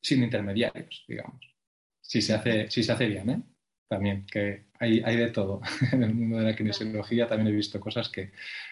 sin 0.01 0.23
intermediarios, 0.23 1.05
digamos, 1.07 1.55
si 2.01 2.21
se 2.21 2.33
hace, 2.33 2.69
si 2.69 2.83
se 2.83 2.91
hace 2.91 3.07
bien, 3.07 3.29
¿eh? 3.29 3.41
También, 3.87 4.25
que 4.25 4.65
hay, 4.79 5.01
hay, 5.05 5.15
de 5.15 5.29
todo. 5.29 5.61
en 5.93 6.03
el 6.03 6.13
mundo 6.13 6.37
de 6.39 6.43
la 6.43 6.55
kinesiología 6.55 7.27
también 7.27 7.47
he 7.47 7.55
visto 7.55 7.79
cosas 7.79 8.09
que 8.09 8.31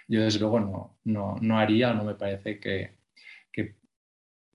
yo 0.09 0.21
desde 0.21 0.39
luego 0.39 0.59
no, 0.59 0.97
no, 1.05 1.37
no 1.39 1.57
haría 1.57 1.91
o 1.91 1.93
no 1.93 2.03
me 2.03 2.15
parece 2.15 2.59
que, 2.59 2.91
que, 3.53 3.75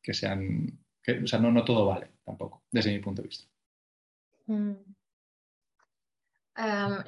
que 0.02 0.12
sean, 0.12 0.78
que, 1.02 1.20
o 1.20 1.26
sea, 1.26 1.38
no, 1.38 1.50
no 1.50 1.64
todo 1.64 1.86
vale 1.86 2.08
tampoco, 2.22 2.62
desde 2.70 2.92
mi 2.92 2.98
punto 2.98 3.22
de 3.22 3.28
vista. 3.28 3.46
Mm. 4.46 4.89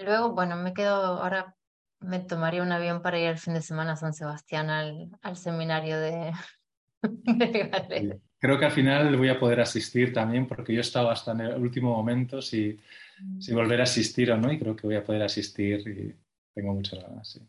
Luego, 0.05 0.33
bueno, 0.33 0.57
me 0.57 0.73
quedo, 0.73 0.95
ahora 0.95 1.57
me 2.01 2.19
tomaría 2.21 2.63
un 2.63 2.73
avión 2.73 3.03
para 3.03 3.19
ir 3.19 3.29
el 3.29 3.39
fin 3.39 3.55
de 3.55 3.63
semana 3.63 3.93
a 3.93 3.97
San 3.97 4.15
Sebastián 4.15 4.71
al, 4.71 5.11
al 5.23 5.37
seminario 5.37 5.99
de, 5.99 6.33
Creo 8.39 8.59
que 8.59 8.65
al 8.65 8.73
final 8.73 9.17
voy 9.17 9.29
a 9.29 9.39
poder 9.39 9.61
asistir 9.61 10.13
también 10.13 10.47
porque 10.47 10.73
yo 10.73 10.79
he 10.79 10.83
estado 10.83 11.11
hasta 11.11 11.33
en 11.33 11.41
el 11.43 11.61
último 11.61 11.95
momento 11.95 12.43
si, 12.43 12.79
si 13.39 13.53
mm. 13.53 13.55
volver 13.55 13.81
a 13.81 13.85
asistir 13.85 14.33
o 14.33 14.37
no 14.37 14.53
y 14.53 14.59
creo 14.59 14.75
que 14.75 14.87
voy 14.87 14.97
a 14.97 15.05
poder 15.05 15.23
asistir 15.23 15.87
y 15.89 16.15
tengo 16.55 16.75
muchas 16.75 17.01
ganas. 17.01 17.29
Sí, 17.29 17.41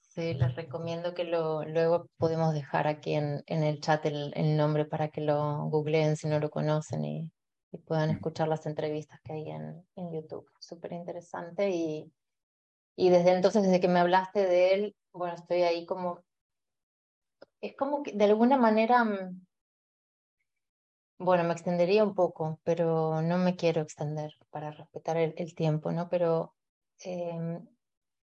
sí 0.00 0.34
les 0.34 0.54
recomiendo 0.56 1.14
que 1.14 1.24
lo, 1.24 1.64
luego 1.64 2.08
podemos 2.16 2.54
dejar 2.54 2.86
aquí 2.86 3.14
en, 3.14 3.42
en 3.46 3.62
el 3.62 3.80
chat 3.80 4.04
el, 4.06 4.32
el, 4.34 4.56
nombre 4.56 4.84
para 4.84 5.08
que 5.08 5.20
lo 5.20 5.64
googleen 5.68 6.16
si 6.16 6.28
no 6.28 6.40
lo 6.40 6.50
conocen 6.50 7.04
y, 7.04 7.30
y 7.72 7.78
puedan 7.78 8.10
escuchar 8.10 8.48
las 8.48 8.66
entrevistas 8.66 9.20
que 9.22 9.32
hay 9.32 9.50
en, 9.50 9.86
en 9.96 10.12
YouTube. 10.12 10.50
Súper 10.58 10.92
interesante 10.92 11.70
y, 11.70 12.12
y 12.96 13.10
desde 13.10 13.32
entonces, 13.32 13.62
desde 13.62 13.80
que 13.80 13.88
me 13.88 14.00
hablaste 14.00 14.46
de 14.46 14.74
él, 14.74 14.96
bueno, 15.12 15.34
estoy 15.34 15.62
ahí 15.62 15.86
como, 15.86 16.24
es 17.60 17.76
como 17.76 18.02
que 18.02 18.12
de 18.12 18.24
alguna 18.24 18.56
manera, 18.56 19.04
mm, 19.04 19.46
bueno, 21.18 21.44
me 21.44 21.52
extendería 21.52 22.04
un 22.04 22.14
poco, 22.14 22.60
pero 22.62 23.20
no 23.22 23.38
me 23.38 23.56
quiero 23.56 23.82
extender 23.82 24.32
para 24.50 24.70
respetar 24.70 25.16
el, 25.16 25.34
el 25.36 25.54
tiempo, 25.54 25.90
¿no? 25.90 26.08
Pero 26.08 26.54
eh, 27.04 27.60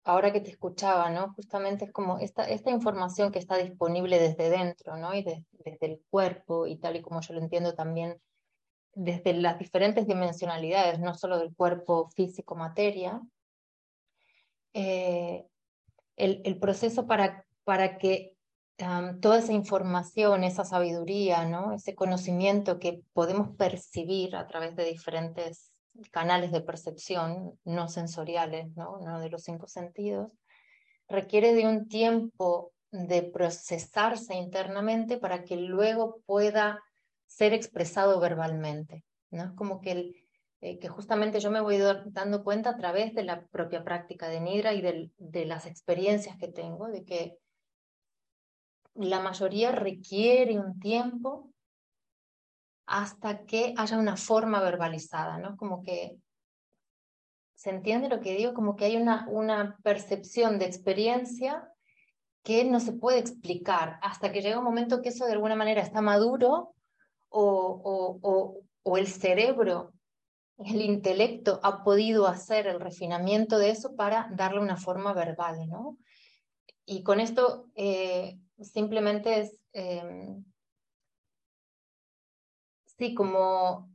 ahora 0.03 0.31
que 0.31 0.39
te 0.41 0.51
escuchaba, 0.51 1.09
¿no? 1.09 1.33
Justamente 1.33 1.85
es 1.85 1.91
como 1.91 2.19
esta, 2.19 2.45
esta 2.47 2.69
información 2.69 3.31
que 3.31 3.39
está 3.39 3.57
disponible 3.57 4.19
desde 4.19 4.49
dentro, 4.49 4.97
¿no? 4.97 5.13
Y 5.15 5.23
desde 5.23 5.85
el 5.85 6.01
cuerpo 6.09 6.67
y 6.67 6.77
tal 6.77 6.95
y 6.95 7.01
como 7.01 7.21
yo 7.21 7.33
lo 7.33 7.41
entiendo 7.41 7.73
también 7.73 8.21
desde 8.95 9.33
las 9.33 9.59
diferentes 9.59 10.07
dimensionalidades, 10.07 10.99
no 10.99 11.13
solo 11.13 11.37
del 11.37 11.53
cuerpo 11.53 12.09
físico-materia, 12.15 13.21
eh, 14.73 15.45
el, 16.15 16.57
proceso 16.59 17.05
para, 17.05 17.45
para 17.65 17.97
que 17.97 18.35
toda 19.21 19.39
esa 19.39 19.53
información, 19.53 20.43
esa 20.43 20.63
sabiduría, 20.63 21.45
¿no? 21.45 21.73
ese 21.73 21.93
conocimiento 21.93 22.79
que 22.79 23.01
podemos 23.13 23.55
percibir 23.57 24.35
a 24.35 24.47
través 24.47 24.75
de 24.75 24.85
diferentes 24.85 25.71
canales 26.11 26.51
de 26.51 26.61
percepción 26.61 27.57
no 27.63 27.87
sensoriales, 27.89 28.75
¿no? 28.75 28.99
no 28.99 29.19
de 29.19 29.29
los 29.29 29.43
cinco 29.43 29.67
sentidos, 29.67 30.31
requiere 31.07 31.53
de 31.53 31.67
un 31.67 31.87
tiempo 31.87 32.71
de 32.91 33.23
procesarse 33.23 34.35
internamente 34.35 35.17
para 35.17 35.43
que 35.43 35.57
luego 35.57 36.21
pueda 36.25 36.81
ser 37.35 37.53
expresado 37.53 38.19
verbalmente. 38.19 39.03
¿no? 39.31 39.43
Es 39.43 39.51
como 39.51 39.81
que, 39.81 39.91
el, 39.91 40.15
eh, 40.61 40.79
que 40.79 40.87
justamente 40.87 41.41
yo 41.41 41.51
me 41.51 41.59
voy 41.59 41.77
dando 42.05 42.43
cuenta 42.43 42.69
a 42.69 42.77
través 42.77 43.13
de 43.13 43.23
la 43.23 43.45
propia 43.47 43.83
práctica 43.83 44.29
de 44.29 44.39
Nidra 44.39 44.73
y 44.73 44.81
de, 44.81 45.11
de 45.17 45.45
las 45.45 45.65
experiencias 45.65 46.37
que 46.37 46.47
tengo, 46.47 46.87
de 46.87 47.03
que 47.03 47.37
la 48.93 49.19
mayoría 49.19 49.73
requiere 49.73 50.57
un 50.57 50.79
tiempo 50.79 51.51
hasta 52.85 53.45
que 53.45 53.73
haya 53.75 53.97
una 53.97 54.15
forma 54.15 54.61
verbalizada, 54.61 55.37
¿no? 55.37 55.57
Como 55.57 55.83
que 55.83 56.17
¿Se 57.55 57.69
entiende 57.69 58.09
lo 58.09 58.19
que 58.19 58.35
digo? 58.35 58.53
Como 58.53 58.75
que 58.75 58.85
hay 58.85 58.97
una, 58.97 59.27
una 59.29 59.77
percepción 59.81 60.59
de 60.59 60.65
experiencia 60.65 61.67
que 62.43 62.63
no 62.65 62.79
se 62.79 62.91
puede 62.91 63.17
explicar 63.17 63.97
hasta 64.01 64.31
que 64.31 64.41
llega 64.41 64.59
un 64.59 64.65
momento 64.65 65.01
que 65.01 65.09
eso 65.09 65.25
de 65.25 65.31
alguna 65.31 65.55
manera 65.55 65.81
está 65.81 66.01
maduro 66.01 66.75
o, 67.29 68.19
o, 68.21 68.61
o, 68.83 68.97
el 68.97 69.07
cerebro, 69.07 69.93
el 70.57 70.81
intelecto 70.81 71.59
ha 71.63 71.83
podido 71.83 72.27
hacer 72.27 72.67
el 72.67 72.79
refinamiento 72.79 73.57
de 73.57 73.71
eso 73.71 73.95
para 73.95 74.29
darle 74.33 74.61
una 74.61 74.77
forma 74.77 75.13
verbal, 75.13 75.67
¿no? 75.67 75.97
Y 76.85 77.03
con 77.03 77.19
esto 77.19 77.67
eh, 77.75 78.39
simplemente 78.61 79.39
es, 79.39 79.57
em, 79.73 80.45
sí, 82.97 83.13
como 83.13 83.89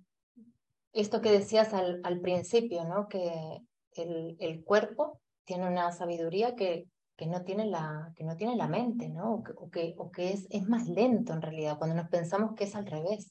esto 0.93 1.21
que 1.21 1.31
decías 1.31 1.73
al, 1.73 2.01
al 2.05 2.21
principio, 2.21 2.85
¿no? 2.85 3.09
Que 3.09 3.63
el, 3.93 4.37
el, 4.41 4.65
cuerpo 4.65 5.21
tiene 5.45 5.69
una 5.69 5.93
sabiduría 5.93 6.57
que, 6.57 6.89
que, 7.21 7.27
no, 7.27 7.43
tiene 7.45 7.67
la, 7.67 8.15
que 8.17 8.25
no 8.25 8.35
la 8.57 8.67
mente, 8.67 9.11
¿no? 9.11 9.35
O 9.35 9.43
que, 9.71 9.95
o 9.99 10.11
que, 10.11 10.33
es, 10.33 10.47
es, 10.49 10.67
más 10.67 10.89
lento 10.89 11.35
en 11.35 11.43
realidad, 11.43 11.77
cuando 11.77 11.95
nos 11.95 12.09
pensamos 12.09 12.55
que 12.55 12.65
es 12.65 12.75
al 12.75 12.87
revés, 12.87 13.31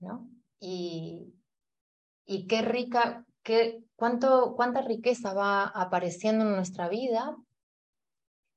¿no? 0.00 0.28
Y, 0.60 1.34
y 2.26 2.46
qué 2.46 2.60
rica, 2.60 3.24
qué, 3.42 3.82
cuánto, 3.96 4.54
cuánta 4.54 4.82
riqueza 4.82 5.32
va 5.32 5.64
apareciendo 5.64 6.44
en 6.44 6.56
nuestra 6.56 6.88
vida 6.90 7.34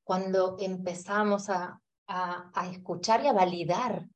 cuando 0.03 0.57
empezamos 0.59 1.49
a, 1.49 1.79
a, 2.07 2.51
a 2.53 2.69
escuchar 2.69 3.23
y 3.23 3.27
a 3.27 3.33
validar 3.33 4.09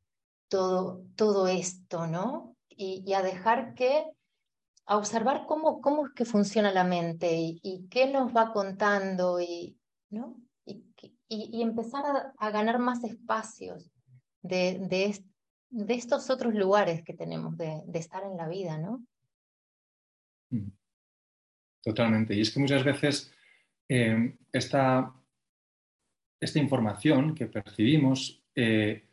todo, 0.50 1.04
todo 1.16 1.48
esto, 1.48 2.06
¿no? 2.06 2.56
y, 2.78 3.14
a 3.14 3.22
dejar 3.22 3.74
que, 3.74 4.06
a 4.86 4.98
observar 4.98 5.46
cómo, 5.48 5.82
cómo 5.82 6.06
es 6.06 6.14
que 6.14 6.26
funciona 6.26 6.72
la 6.72 6.84
mente 6.84 7.30
y, 7.34 7.88
qué 7.89 8.08
nos 8.08 8.36
va 8.36 8.52
contando 8.54 9.39
y, 9.39 9.78
y, 11.28 11.61
empezar 11.61 12.34
a, 12.38 12.51
ganar 12.51 12.80
más 12.80 13.03
espacios 13.03 13.91
de, 14.41 14.80
de, 14.80 15.93
estos 15.93 16.30
otros 16.30 16.53
lugares 16.53 17.03
que 17.03 17.13
tenemos 17.13 17.57
de, 17.57 17.84
estar 17.93 18.24
en 18.24 18.38
la 18.38 18.47
vida, 18.47 18.78
¿no? 18.78 19.05
Totalmente. 21.84 22.34
Y 22.34 22.41
es 22.41 22.51
que 22.51 22.59
muchas 22.59 22.84
veces 22.84 23.32
eh, 23.88 24.36
esta, 24.51 25.13
esta, 26.39 26.59
información 26.59 27.36
que 27.36 27.45
percibimos 27.45 28.41
eh, 28.55 29.03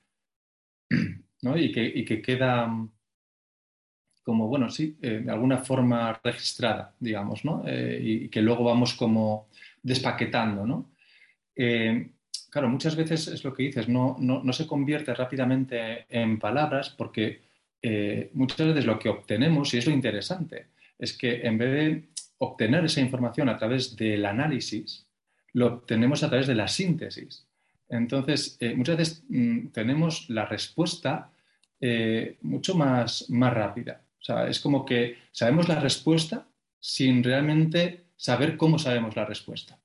¿no? 1.43 1.59
y, 1.59 1.71
que, 1.73 2.23
queda 2.23 2.89
como, 4.23 4.49
bueno, 4.49 4.71
sí, 4.71 4.97
eh, 5.03 5.21
de 5.25 5.31
alguna 5.31 5.59
forma 5.59 6.19
registrada, 6.23 6.95
digamos, 6.99 7.45
¿no? 7.45 7.65
Y 7.67 8.29
que 8.29 8.41
luego 8.41 8.65
vamos 8.65 8.95
como 8.95 9.49
despaquetando, 9.83 10.65
¿no? 10.65 10.92
Eh, 11.65 12.11
claro, 12.51 12.69
muchas 12.69 12.97
veces 12.97 13.29
es 13.29 13.45
lo 13.45 13.55
que 13.55 13.63
dices, 13.63 13.89
no, 13.89 14.17
no, 14.19 14.43
no 14.43 14.53
se 14.53 14.67
convierte 14.67 15.15
rápidamente 15.15 16.07
en 16.09 16.41
palabras 16.41 16.91
porque 16.91 17.53
muchas 18.33 18.67
veces 18.69 18.85
lo 18.85 18.99
que 18.99 19.09
obtenemos, 19.09 19.73
y 19.75 19.79
es 19.79 19.87
lo 19.87 19.93
interesante, 19.93 20.67
es 20.99 21.13
que 21.17 21.41
en 21.43 21.59
vez 21.59 21.71
de 21.73 22.09
obtener 22.39 22.85
esa 22.85 23.01
información 23.01 23.49
a 23.49 23.57
través 23.57 23.97
del 23.97 24.25
análisis, 24.25 25.07
lo 25.53 25.67
obtenemos 25.67 26.23
a 26.23 26.29
través 26.29 26.47
de 26.47 26.55
la 26.55 26.69
síntesis. 26.69 27.47
Entonces, 27.89 28.59
muchas 28.77 28.97
veces 28.97 29.25
mm, 29.29 29.69
tenemos 29.69 30.29
la 30.31 30.47
respuesta 30.47 31.31
mucho 32.41 32.75
más, 32.77 33.29
más 33.31 33.53
rápida. 33.53 34.03
O 34.21 34.25
sea, 34.25 34.49
es 34.49 34.61
como 34.61 34.85
que 34.85 35.19
sabemos 35.33 35.69
la 35.69 35.81
respuesta 35.81 36.47
sin 36.79 37.23
realmente 37.25 38.05
saber 38.17 38.57
cómo 38.57 38.79
sabemos 38.79 39.17
la 39.17 39.25
respuesta. 39.25 39.79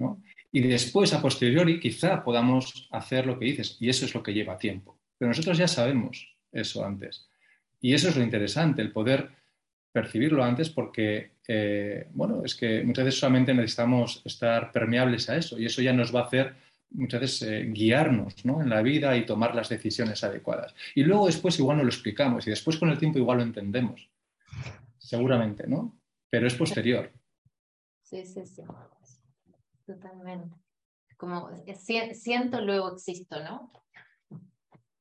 ¿no? 0.00 0.22
Y 0.52 0.60
después, 0.60 1.12
a 1.14 1.22
posteriori, 1.22 1.78
quizá 1.78 2.24
podamos 2.24 2.88
hacer 2.90 3.26
lo 3.26 3.38
que 3.38 3.46
dices, 3.46 3.76
y 3.80 3.88
eso 3.88 4.04
es 4.04 4.14
lo 4.14 4.22
que 4.22 4.34
lleva 4.34 4.58
tiempo. 4.58 4.98
Pero 5.16 5.28
nosotros 5.28 5.58
ya 5.58 5.68
sabemos 5.68 6.36
eso 6.50 6.84
antes. 6.84 7.28
Y 7.80 7.94
eso 7.94 8.08
es 8.08 8.16
lo 8.16 8.22
interesante, 8.22 8.82
el 8.82 8.92
poder 8.92 9.30
percibirlo 9.92 10.44
antes 10.44 10.70
porque, 10.70 11.32
eh, 11.46 12.08
bueno, 12.12 12.44
es 12.44 12.54
que 12.54 12.82
muchas 12.84 13.04
veces 13.04 13.20
solamente 13.20 13.54
necesitamos 13.54 14.22
estar 14.24 14.70
permeables 14.70 15.28
a 15.28 15.36
eso 15.36 15.58
y 15.58 15.66
eso 15.66 15.82
ya 15.82 15.92
nos 15.92 16.14
va 16.14 16.20
a 16.20 16.26
hacer 16.26 16.54
muchas 16.90 17.20
veces 17.20 17.42
eh, 17.42 17.64
guiarnos 17.66 18.44
¿no? 18.44 18.62
en 18.62 18.70
la 18.70 18.82
vida 18.82 19.16
y 19.16 19.26
tomar 19.26 19.54
las 19.54 19.68
decisiones 19.68 20.22
adecuadas. 20.22 20.74
Y 20.94 21.02
luego 21.04 21.26
después 21.26 21.58
igual 21.58 21.78
no 21.78 21.84
lo 21.84 21.88
explicamos 21.88 22.46
y 22.46 22.50
después 22.50 22.76
con 22.76 22.90
el 22.90 22.98
tiempo 22.98 23.18
igual 23.18 23.38
lo 23.38 23.44
entendemos. 23.44 24.08
Seguramente, 24.98 25.66
¿no? 25.66 25.98
Pero 26.28 26.46
es 26.46 26.54
posterior. 26.54 27.10
Sí, 28.02 28.24
sí, 28.24 28.44
sí. 28.44 28.62
Totalmente. 29.92 30.56
Como 31.16 31.50
siento, 32.14 32.60
luego 32.60 32.94
existo, 32.94 33.42
¿no? 33.42 33.72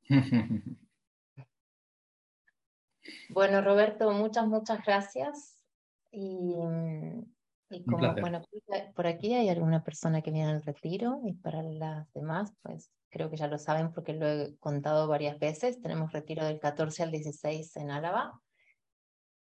bueno, 3.30 3.62
Roberto, 3.62 4.12
muchas, 4.12 4.48
muchas 4.48 4.84
gracias. 4.84 5.64
Y 6.12 6.56
y 7.72 7.84
como, 7.84 8.16
bueno, 8.16 8.42
por 8.96 9.06
aquí 9.06 9.34
hay 9.36 9.48
alguna 9.50 9.84
persona 9.84 10.24
que 10.24 10.32
viene 10.32 10.50
al 10.50 10.64
retiro 10.64 11.22
y 11.24 11.34
para 11.34 11.62
las 11.62 12.12
demás, 12.14 12.52
pues 12.64 12.92
creo 13.10 13.30
que 13.30 13.38
ya 13.38 13.48
lo 13.48 13.60
saben 13.60 13.94
porque 13.94 14.14
lo 14.14 14.28
he 14.28 14.58
contado 14.58 15.08
varias 15.08 15.38
veces. 15.38 15.80
Tenemos 15.80 16.12
retiro 16.12 16.44
del 16.46 16.60
14 16.60 17.04
al 17.04 17.12
16 17.12 17.76
en 17.78 17.92
Álava. 17.92 18.42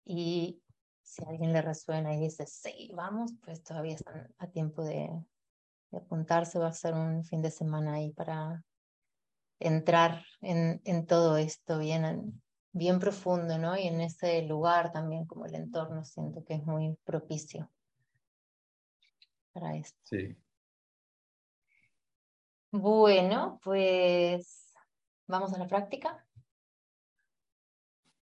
Y 0.05 0.63
si 1.03 1.25
a 1.25 1.29
alguien 1.31 1.55
le 1.55 1.63
resuena 1.63 2.15
y 2.15 2.21
dice, 2.21 2.47
sí, 2.47 2.91
vamos, 2.95 3.33
pues 3.43 3.63
todavía 3.63 3.95
están 3.95 4.35
a 4.37 4.47
tiempo 4.49 4.85
de, 4.85 5.09
de 5.91 5.99
apuntarse. 5.99 6.59
Va 6.59 6.69
a 6.69 6.73
ser 6.73 6.95
un 6.95 7.25
fin 7.25 7.43
de 7.43 7.51
semana 7.51 7.95
ahí 7.95 8.13
para 8.13 8.65
entrar 9.59 10.25
en, 10.41 10.81
en 10.85 11.07
todo 11.07 11.37
esto 11.37 11.79
bien, 11.79 12.43
bien 12.73 12.99
profundo, 12.99 13.59
¿no? 13.59 13.77
Y 13.77 13.87
en 13.87 14.01
ese 14.01 14.43
lugar 14.43 14.93
también, 14.93 15.27
como 15.27 15.47
el 15.47 15.55
entorno, 15.55 16.05
siento 16.05 16.45
que 16.45 16.55
es 16.55 16.65
muy 16.65 16.97
propicio 17.05 17.71
para 19.53 19.77
esto. 19.77 19.99
Sí. 20.05 20.37
Bueno, 22.73 23.61
pues 23.65 24.73
vamos 25.27 25.53
a 25.53 25.59
la 25.59 25.67
práctica. 25.67 26.25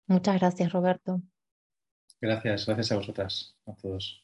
Muchas 0.07 0.41
gracias, 0.41 0.73
Roberto. 0.73 1.23
Gracias, 2.21 2.67
gracias 2.67 2.93
a 2.93 2.97
vosotras, 2.97 3.57
a 3.67 3.75
todos. 3.75 4.22